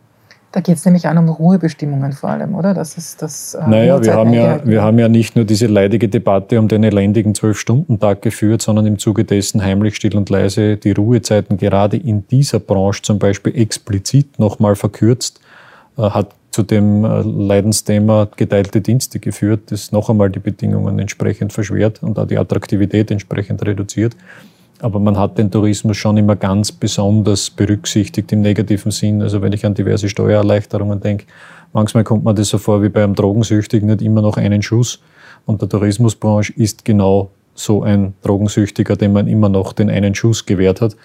Da 0.51 0.61
geht 0.61 0.77
es 0.77 0.85
nämlich 0.87 1.07
auch 1.07 1.15
um 1.15 1.29
Ruhebestimmungen 1.29 2.13
vor 2.13 2.31
allem, 2.31 2.55
oder? 2.55 2.73
Das 2.73 2.97
ist 2.97 3.21
das. 3.21 3.53
Äh, 3.53 3.69
naja, 3.69 4.03
wir 4.03 4.15
haben, 4.15 4.33
ja, 4.33 4.65
wir 4.65 4.83
haben 4.83 4.99
ja 4.99 5.07
nicht 5.09 5.37
nur 5.37 5.45
diese 5.45 5.67
leidige 5.67 6.09
Debatte 6.09 6.59
um 6.59 6.69
den 6.69 6.83
elendigen 6.85 7.35
Zwölf-Stunden-Tag 7.35 8.23
geführt, 8.23 8.63
sondern 8.63 8.87
im 8.87 8.99
Zuge 8.99 9.25
dessen 9.25 9.63
heimlich, 9.63 9.97
still 9.97 10.17
und 10.17 10.31
leise 10.31 10.79
die 10.79 10.93
Ruhezeiten 10.93 11.59
gerade 11.59 11.99
in 11.99 12.27
dieser 12.29 12.61
Branche 12.61 13.03
zum 13.03 13.19
Beispiel 13.19 13.55
explizit 13.61 14.39
nochmal 14.39 14.75
verkürzt, 14.75 15.39
äh, 15.99 16.03
hat 16.03 16.31
zu 16.51 16.63
dem 16.63 17.05
äh, 17.05 17.21
Leidensthema 17.21 18.27
geteilte 18.35 18.81
Dienste 18.81 19.21
geführt, 19.21 19.71
das 19.71 19.93
noch 19.93 20.09
einmal 20.09 20.31
die 20.31 20.41
Bedingungen 20.41 20.99
entsprechend 20.99 21.53
verschwert 21.53 22.03
und 22.03 22.19
auch 22.19 22.27
die 22.27 22.39
Attraktivität 22.39 23.11
entsprechend 23.11 23.65
reduziert. 23.67 24.17
Aber 24.81 25.01
man 25.01 25.17
hat 25.17 25.39
den 25.39 25.51
Tourismus 25.51 25.97
schon 25.97 26.17
immer 26.17 26.37
ganz 26.37 26.71
besonders 26.71 27.51
berücksichtigt 27.51 28.33
im 28.33 28.43
negativen 28.43 28.93
Sinn. 28.93 29.23
Also 29.23 29.43
wenn 29.43 29.53
ich 29.53 29.67
an 29.67 29.75
diverse 29.75 30.09
Steuererleichterungen 30.09 31.01
denke, 31.01 31.27
manchmal 31.73 32.05
kommt 32.05 32.25
man 32.25 32.37
das 32.37 32.49
so 32.49 32.59
vor 32.59 32.83
wie 32.83 32.89
bei 32.89 33.03
einem 33.03 33.15
Drogensüchtigen, 33.15 33.89
nicht 33.89 34.03
immer 34.03 34.23
noch 34.23 34.37
einen 34.37 34.63
Schuss. 34.63 35.01
Und 35.47 35.63
der 35.63 35.69
Tourismusbranche 35.69 36.53
ist 36.55 36.85
genau 36.85 37.31
so 37.55 37.83
ein 37.83 38.15
Drogensüchtiger, 38.23 38.97
dem 38.97 39.13
man 39.13 39.27
immer 39.27 39.49
noch 39.49 39.73
den 39.73 39.91
einen 39.91 40.15
Schuss 40.15 40.47
gewährt 40.47 40.81
hat. 40.81 40.97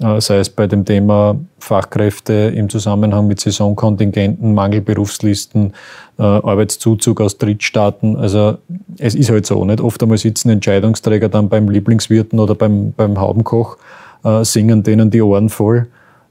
Äh, 0.00 0.20
sei 0.20 0.38
es 0.38 0.50
bei 0.50 0.66
dem 0.66 0.84
Thema 0.84 1.38
Fachkräfte 1.58 2.52
im 2.54 2.68
Zusammenhang 2.68 3.26
mit 3.26 3.40
Saisonkontingenten, 3.40 4.52
Mangelberufslisten, 4.52 5.72
äh, 6.18 6.22
Arbeitszuzug 6.22 7.20
aus 7.20 7.38
Drittstaaten. 7.38 8.16
Also 8.16 8.58
es 8.98 9.14
ist 9.14 9.30
halt 9.30 9.46
so, 9.46 9.64
nicht? 9.64 9.80
Oft 9.80 10.02
einmal 10.02 10.18
sitzen 10.18 10.50
Entscheidungsträger 10.50 11.28
dann 11.30 11.48
beim 11.48 11.70
Lieblingswirten 11.70 12.38
oder 12.38 12.54
beim, 12.54 12.92
beim 12.92 13.18
Haubenkoch, 13.18 13.78
äh, 14.24 14.44
singen 14.44 14.82
denen 14.82 15.10
die 15.10 15.22
Ohren 15.22 15.48
voll. 15.48 15.86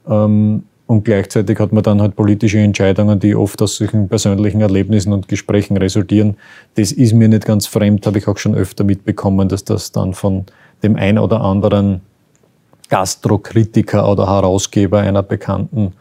Ähm, 0.08 0.63
und 0.88 1.04
gleichzeitig 1.04 1.60
hat 1.60 1.73
man 1.73 1.82
dann 1.82 1.99
halt 1.99 2.15
politische 2.15 2.60
Entscheidungen, 2.60 3.19
die 3.19 3.36
oft 3.36 3.60
aus 3.63 3.78
solchen 3.78 4.08
persönlichen 4.08 4.62
Erlebnissen 4.62 5.13
und 5.13 5.28
Gesprächen 5.28 5.78
resultieren. 5.78 6.38
Das 6.75 6.91
ist 6.91 7.13
mir 7.13 7.28
nicht 7.28 7.45
ganz 7.45 7.65
fremd, 7.65 8.06
habe 8.06 8.19
ich 8.19 8.28
auch 8.28 8.38
schon 8.38 8.54
öfter 8.54 8.84
mitbekommen, 8.84 9.49
dass 9.49 9.63
das 9.63 9.91
dann 9.91 10.13
von 10.13 10.45
dem 10.84 10.95
ein 10.95 11.17
oder 11.17 11.41
anderen 11.41 12.01
Gastrokritiker 12.89 14.07
oder 14.09 14.27
Herausgeber 14.27 14.99
einer 14.99 15.23
bekannten 15.23 15.93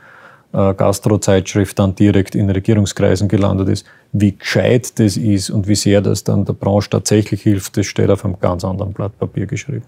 äh, 0.53 0.75
Gastrozeitschrift 0.75 1.79
dann 1.79 1.95
direkt 1.95 2.35
in 2.35 2.51
Regierungskreisen 2.51 3.29
gelandet 3.29 3.69
ist. 3.69 3.87
Wie 4.13 4.37
gescheit 4.37 4.99
das 4.99 5.17
ist 5.17 5.51
und 5.51 5.67
wie 5.67 5.75
sehr 5.75 6.01
das 6.01 6.25
dann 6.25 6.45
der 6.45 6.53
Branche 6.53 6.91
tatsächlich 6.91 7.43
hilft, 7.43 7.77
das 7.77 7.87
steht 7.87 8.11
auf 8.11 8.25
einem 8.25 8.39
ganz 8.41 8.65
anderen 8.65 8.93
Blatt 8.93 9.19
Papier 9.19 9.47
geschrieben. 9.47 9.85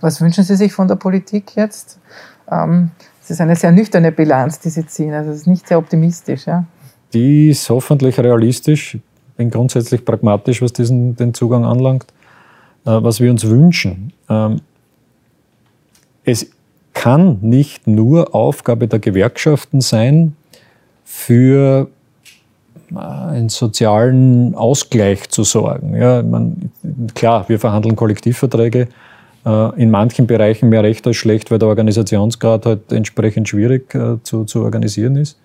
Was 0.00 0.20
wünschen 0.20 0.42
Sie 0.42 0.56
sich 0.56 0.72
von 0.72 0.88
der 0.88 0.96
Politik 0.96 1.54
jetzt? 1.54 2.00
Ähm, 2.50 2.90
es 3.22 3.30
ist 3.30 3.40
eine 3.40 3.54
sehr 3.54 3.70
nüchterne 3.70 4.10
Bilanz, 4.10 4.58
die 4.58 4.70
Sie 4.70 4.84
ziehen. 4.84 5.14
Also 5.14 5.30
es 5.30 5.38
ist 5.38 5.46
nicht 5.46 5.68
sehr 5.68 5.78
optimistisch. 5.78 6.46
Ja? 6.46 6.64
Die 7.12 7.50
ist 7.50 7.70
hoffentlich 7.70 8.18
realistisch. 8.18 8.96
Ich 8.96 9.36
bin 9.36 9.50
grundsätzlich 9.50 10.04
pragmatisch, 10.04 10.60
was 10.60 10.72
diesen, 10.72 11.14
den 11.14 11.32
Zugang 11.32 11.64
anlangt. 11.64 12.06
Äh, 12.84 13.02
was 13.02 13.20
wir 13.20 13.30
uns 13.30 13.48
wünschen. 13.48 14.12
Ähm, 14.28 14.60
es 16.24 16.50
kann 16.94 17.38
nicht 17.40 17.86
nur 17.86 18.34
Aufgabe 18.34 18.88
der 18.88 18.98
Gewerkschaften 18.98 19.80
sein, 19.80 20.36
für 21.04 21.88
äh, 22.94 22.98
einen 22.98 23.48
sozialen 23.48 24.54
Ausgleich 24.54 25.28
zu 25.28 25.44
sorgen. 25.44 25.94
Ja, 25.94 26.22
man, 26.22 26.70
klar, 27.14 27.48
wir 27.48 27.58
verhandeln 27.58 27.96
Kollektivverträge, 27.96 28.88
äh, 29.44 29.80
in 29.82 29.90
manchen 29.90 30.26
Bereichen 30.26 30.68
mehr 30.68 30.82
recht 30.82 31.06
als 31.06 31.16
schlecht, 31.16 31.50
weil 31.50 31.58
der 31.58 31.68
Organisationsgrad 31.68 32.66
halt 32.66 32.92
entsprechend 32.92 33.48
schwierig 33.48 33.94
äh, 33.94 34.22
zu, 34.22 34.44
zu 34.44 34.62
organisieren 34.62 35.16
ist. 35.16 35.38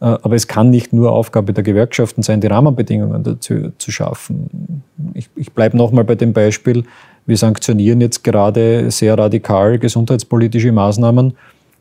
Aber 0.00 0.34
es 0.34 0.48
kann 0.48 0.70
nicht 0.70 0.92
nur 0.92 1.12
Aufgabe 1.12 1.52
der 1.52 1.64
Gewerkschaften 1.64 2.22
sein, 2.22 2.40
die 2.40 2.46
Rahmenbedingungen 2.48 3.22
dazu 3.22 3.72
zu 3.78 3.90
schaffen. 3.90 4.82
Ich, 5.14 5.30
ich 5.36 5.52
bleibe 5.52 5.76
nochmal 5.76 6.04
bei 6.04 6.14
dem 6.14 6.32
Beispiel, 6.32 6.84
wir 7.26 7.36
sanktionieren 7.36 8.00
jetzt 8.00 8.22
gerade 8.22 8.90
sehr 8.90 9.16
radikal 9.16 9.78
gesundheitspolitische 9.78 10.72
Maßnahmen. 10.72 11.34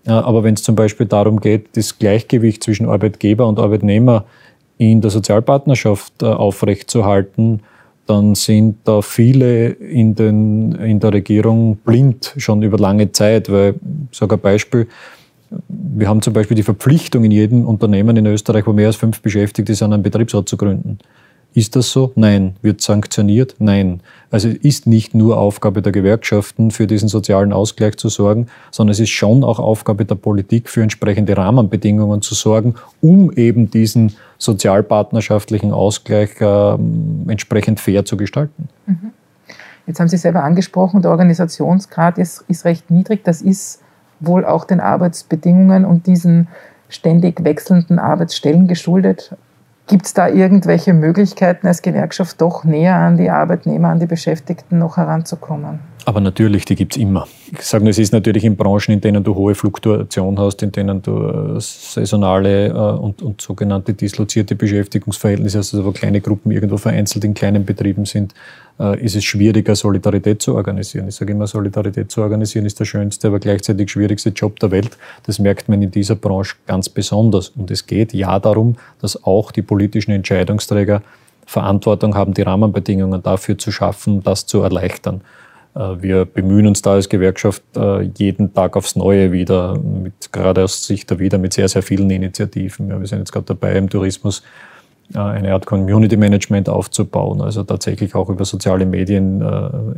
Aber 0.06 0.44
wenn 0.44 0.54
es 0.54 0.64
zum 0.64 0.76
Beispiel 0.76 1.06
darum 1.06 1.40
geht, 1.40 1.76
das 1.76 1.98
Gleichgewicht 1.98 2.64
zwischen 2.64 2.88
Arbeitgeber 2.88 3.48
und 3.48 3.60
Arbeitnehmer 3.60 4.26
in 4.78 5.02
der 5.02 5.12
Sozialpartnerschaft 5.12 6.24
äh, 6.24 6.26
aufrechtzuerhalten, 6.26 7.62
dann 8.06 8.36
sind 8.36 8.80
da 8.84 9.02
viele 9.02 9.70
in, 9.70 10.14
den, 10.16 10.74
in 10.74 11.00
der 11.00 11.14
Regierung 11.14 11.78
blind 11.78 12.34
schon 12.38 12.62
über 12.64 12.78
lange 12.78 13.12
Zeit. 13.14 13.50
Weil, 13.50 13.76
ich 14.12 14.18
sage 14.18 14.36
ein 14.36 14.42
Beispiel, 14.42 14.88
wir 15.68 16.08
haben 16.08 16.22
zum 16.22 16.34
Beispiel 16.34 16.56
die 16.56 16.64
Verpflichtung 16.64 17.24
in 17.24 17.32
jedem 17.32 17.66
Unternehmen 17.66 18.18
in 18.18 18.26
Österreich, 18.26 18.66
wo 18.66 18.74
mehr 18.74 18.88
als 18.88 18.96
fünf 18.96 19.22
Beschäftigte 19.22 19.76
sind, 19.76 19.94
einen 19.94 20.04
Betriebsrat 20.04 20.50
zu 20.50 20.58
gründen. 20.58 21.00
Ist 21.56 21.76
das 21.76 21.92
so? 21.92 22.12
Nein. 22.16 22.56
Wird 22.64 22.82
sanktioniert? 22.82 23.56
Nein. 23.60 24.02
Also 24.32 24.50
es 24.50 24.56
ist 24.56 24.88
nicht 24.88 25.14
nur 25.14 25.38
Aufgabe 25.38 25.84
der 25.84 25.92
Gewerkschaften, 25.92 26.72
für 26.72 26.88
diesen 26.88 27.10
sozialen 27.10 27.54
Ausgleich 27.54 27.98
zu 27.98 28.10
sorgen, 28.10 28.48
sondern 28.72 28.94
es 28.94 29.00
ist 29.00 29.12
schon 29.12 29.44
auch 29.44 29.60
Aufgabe 29.60 30.06
der 30.06 30.16
Politik, 30.16 30.68
für 30.68 30.82
entsprechende 30.82 31.38
Rahmenbedingungen 31.38 32.24
zu 32.24 32.34
sorgen, 32.34 32.74
um 33.02 33.32
eben 33.34 33.70
diesen 33.70 34.16
sozialpartnerschaftlichen 34.40 35.72
Ausgleich 35.72 36.42
äh, 36.42 36.74
entsprechend 37.28 37.80
fair 37.80 38.04
zu 38.04 38.18
gestalten. 38.18 38.68
Mhm. 38.88 39.12
Jetzt 39.86 40.00
haben 40.00 40.08
Sie 40.08 40.18
selber 40.18 40.44
angesprochen, 40.44 41.02
der 41.02 41.12
Organisationsgrad 41.12 42.18
ist, 42.18 42.46
ist 42.48 42.66
recht 42.66 42.90
niedrig. 42.90 43.24
Das 43.24 43.42
ist 43.42 43.83
wohl 44.26 44.46
auch 44.46 44.66
den 44.66 44.80
Arbeitsbedingungen 44.80 45.86
und 45.86 46.08
diesen 46.08 46.48
ständig 46.90 47.44
wechselnden 47.44 48.00
Arbeitsstellen 48.00 48.68
geschuldet. 48.68 49.36
Gibt 49.88 50.06
es 50.06 50.14
da 50.14 50.30
irgendwelche 50.30 50.94
Möglichkeiten, 50.94 51.68
als 51.68 51.82
Gewerkschaft 51.82 52.40
doch 52.40 52.64
näher 52.64 52.96
an 52.96 53.18
die 53.18 53.30
Arbeitnehmer, 53.30 53.90
an 53.90 54.00
die 54.00 54.06
Beschäftigten 54.06 54.80
noch 54.80 54.96
heranzukommen? 54.96 55.80
Aber 56.06 56.20
natürlich, 56.20 56.66
die 56.66 56.76
gibt 56.76 56.96
es 56.96 57.02
immer. 57.02 57.28
Ich 57.52 57.62
sage, 57.62 57.88
es 57.90 57.98
ist 57.98 58.12
natürlich 58.12 58.44
in 58.44 58.56
Branchen, 58.56 58.94
in 58.94 59.02
denen 59.02 59.24
du 59.24 59.36
hohe 59.36 59.56
Fluktuation 59.56 60.38
hast, 60.40 60.62
in 60.64 60.72
denen 60.72 61.02
du 61.02 61.56
äh, 61.56 61.60
saisonale 61.60 62.68
äh, 62.68 62.72
und, 62.72 63.22
und 63.22 63.42
sogenannte 63.42 63.94
dislozierte 63.94 64.56
Beschäftigungsverhältnisse 64.56 65.60
hast, 65.60 65.74
also 65.74 65.86
wo 65.86 65.92
kleine 65.92 66.20
Gruppen 66.20 66.52
irgendwo 66.52 66.78
vereinzelt 66.78 67.24
in 67.24 67.34
kleinen 67.34 67.66
Betrieben 67.66 68.06
sind, 68.06 68.34
ist 69.00 69.16
es 69.16 69.24
schwieriger, 69.24 69.76
Solidarität 69.76 70.42
zu 70.42 70.56
organisieren. 70.56 71.08
Ich 71.08 71.16
sage 71.16 71.32
immer, 71.32 71.48
Solidarität 71.48 72.12
zu 72.12 72.22
organisieren 72.22 72.66
ist 72.66 72.80
der 72.80 72.86
schönste, 72.86 73.28
aber 73.28 73.40
gleichzeitig 73.40 73.92
schwierigste 73.92 74.30
Job 74.30 74.60
der 74.60 74.72
Welt. 74.72 74.98
Das 75.26 75.40
merkt 75.40 75.70
man 75.70 75.82
in 75.82 75.92
dieser 75.92 76.16
Branche 76.16 76.56
ganz 76.68 76.90
besonders. 76.90 77.50
Und 77.50 77.72
es 77.72 77.86
geht 77.86 78.14
ja 78.14 78.40
darum, 78.40 78.76
dass 79.00 79.24
auch 79.24 79.52
die 79.52 79.62
politischen 79.62 80.12
Entscheidungsträger 80.12 81.02
Verantwortung 81.46 82.16
haben, 82.16 82.34
die 82.34 82.42
Rahmenbedingungen 82.42 83.22
dafür 83.22 83.58
zu 83.58 83.72
schaffen, 83.72 84.24
das 84.24 84.46
zu 84.46 84.62
erleichtern. 84.62 85.22
Äh, 85.76 86.02
wir 86.02 86.26
bemühen 86.26 86.68
uns 86.68 86.82
da 86.82 86.94
als 86.94 87.10
Gewerkschaft 87.10 87.64
äh, 87.76 88.02
jeden 88.18 88.54
Tag 88.54 88.76
aufs 88.76 88.96
Neue 88.96 89.32
wieder, 89.32 89.78
mit, 89.78 90.32
gerade 90.32 90.64
aus 90.64 90.86
Sicht 90.86 91.10
der 91.10 91.20
Wieder, 91.20 91.38
mit 91.38 91.54
sehr, 91.54 91.68
sehr 91.68 91.84
vielen 91.84 92.10
Initiativen. 92.10 92.90
Ja, 92.90 93.00
wir 93.00 93.08
sind 93.08 93.20
jetzt 93.20 93.32
gerade 93.32 93.46
dabei, 93.46 93.76
im 93.76 93.90
Tourismus 93.90 94.40
äh, 94.40 94.73
eine 95.16 95.54
Art 95.54 95.66
Community 95.66 96.18
Management 96.18 96.70
aufzubauen, 96.70 97.42
also 97.42 97.64
tatsächlich 97.64 98.16
auch 98.16 98.30
über 98.30 98.46
soziale 98.46 98.86
Medien 98.86 99.42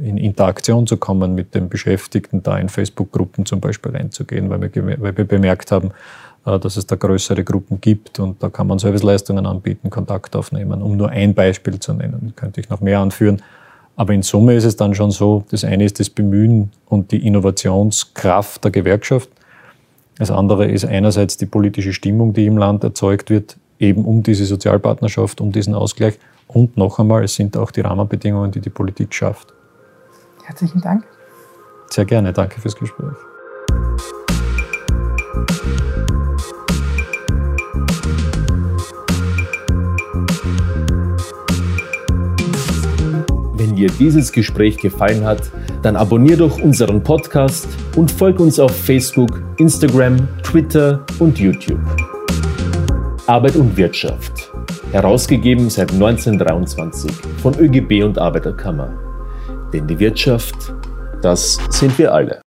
in 0.04 0.18
Interaktion 0.18 0.88
zu 0.88 0.98
kommen 0.98 1.36
mit 1.36 1.56
den 1.56 1.70
Beschäftigten, 1.70 2.44
da 2.44 2.58
in 2.58 2.70
Facebook-Gruppen 2.70 3.46
zum 3.46 3.60
Beispiel 3.60 3.92
reinzugehen, 3.92 4.50
weil 4.50 4.62
wir, 4.62 5.02
weil 5.02 5.18
wir 5.18 5.26
bemerkt 5.26 5.72
haben, 5.72 5.92
dass 6.44 6.78
es 6.78 6.86
da 6.86 6.96
größere 6.96 7.44
Gruppen 7.44 7.82
gibt 7.82 8.20
und 8.20 8.44
da 8.44 8.50
kann 8.50 8.68
man 8.68 8.78
Serviceleistungen 8.78 9.46
anbieten, 9.46 9.90
Kontakt 9.90 10.36
aufnehmen. 10.36 10.82
Um 10.82 10.96
nur 10.98 11.10
ein 11.10 11.34
Beispiel 11.34 11.80
zu 11.80 11.94
nennen, 11.94 12.34
könnte 12.36 12.62
ich 12.62 12.70
noch 12.70 12.82
mehr 12.82 13.00
anführen. 13.00 13.42
Aber 13.96 14.14
in 14.14 14.22
Summe 14.22 14.54
ist 14.56 14.66
es 14.66 14.76
dann 14.76 14.94
schon 14.94 15.12
so, 15.12 15.46
das 15.52 15.64
eine 15.64 15.86
ist 15.86 16.00
das 16.00 16.10
Bemühen 16.10 16.72
und 16.86 17.12
die 17.12 17.26
Innovationskraft 17.26 18.64
der 18.64 18.72
Gewerkschaft. 18.72 19.30
Das 20.18 20.32
andere 20.32 20.68
ist 20.68 20.86
einerseits 20.86 21.38
die 21.38 21.46
politische 21.46 21.94
Stimmung, 21.94 22.34
die 22.34 22.46
im 22.46 22.58
Land 22.58 22.84
erzeugt 22.84 23.30
wird, 23.30 23.58
eben 23.80 24.06
um 24.06 24.24
diese 24.24 24.46
Sozialpartnerschaft, 24.46 25.42
um 25.42 25.52
diesen 25.52 25.76
Ausgleich. 25.76 26.20
Und 26.48 26.78
noch 26.78 27.00
einmal, 27.00 27.24
es 27.24 27.36
sind 27.36 27.58
auch 27.58 27.72
die 27.72 27.82
Rahmenbedingungen, 27.82 28.52
die 28.52 28.62
die 28.62 28.70
Politik 28.70 29.14
schafft. 29.14 29.54
Herzlichen 30.44 30.82
Dank. 30.82 31.04
Sehr 31.90 32.06
gerne, 32.06 32.34
danke 32.34 32.62
fürs 32.62 32.76
Gespräch. 32.76 33.16
dir 43.76 43.92
dieses 44.00 44.32
Gespräch 44.32 44.78
gefallen 44.78 45.24
hat, 45.26 45.52
Dann 45.82 45.96
abonnier 45.96 46.36
doch 46.36 46.60
unseren 46.60 47.04
Podcast 47.04 47.68
und 47.96 48.10
folg 48.10 48.40
uns 48.40 48.58
auf 48.60 48.76
Facebook, 48.76 49.44
Instagram, 49.58 50.28
Twitter 50.42 51.06
und 51.20 51.38
YouTube. 51.38 52.15
Arbeit 53.28 53.56
und 53.56 53.76
Wirtschaft. 53.76 54.52
Herausgegeben 54.92 55.72
seit 55.72 55.92
1923 55.92 57.12
von 57.42 57.58
ÖGB 57.58 58.04
und 58.04 58.20
Arbeiterkammer. 58.20 58.94
Denn 59.74 59.88
die 59.88 59.98
Wirtschaft, 59.98 60.56
das 61.24 61.60
sind 61.70 61.98
wir 61.98 62.14
alle. 62.14 62.44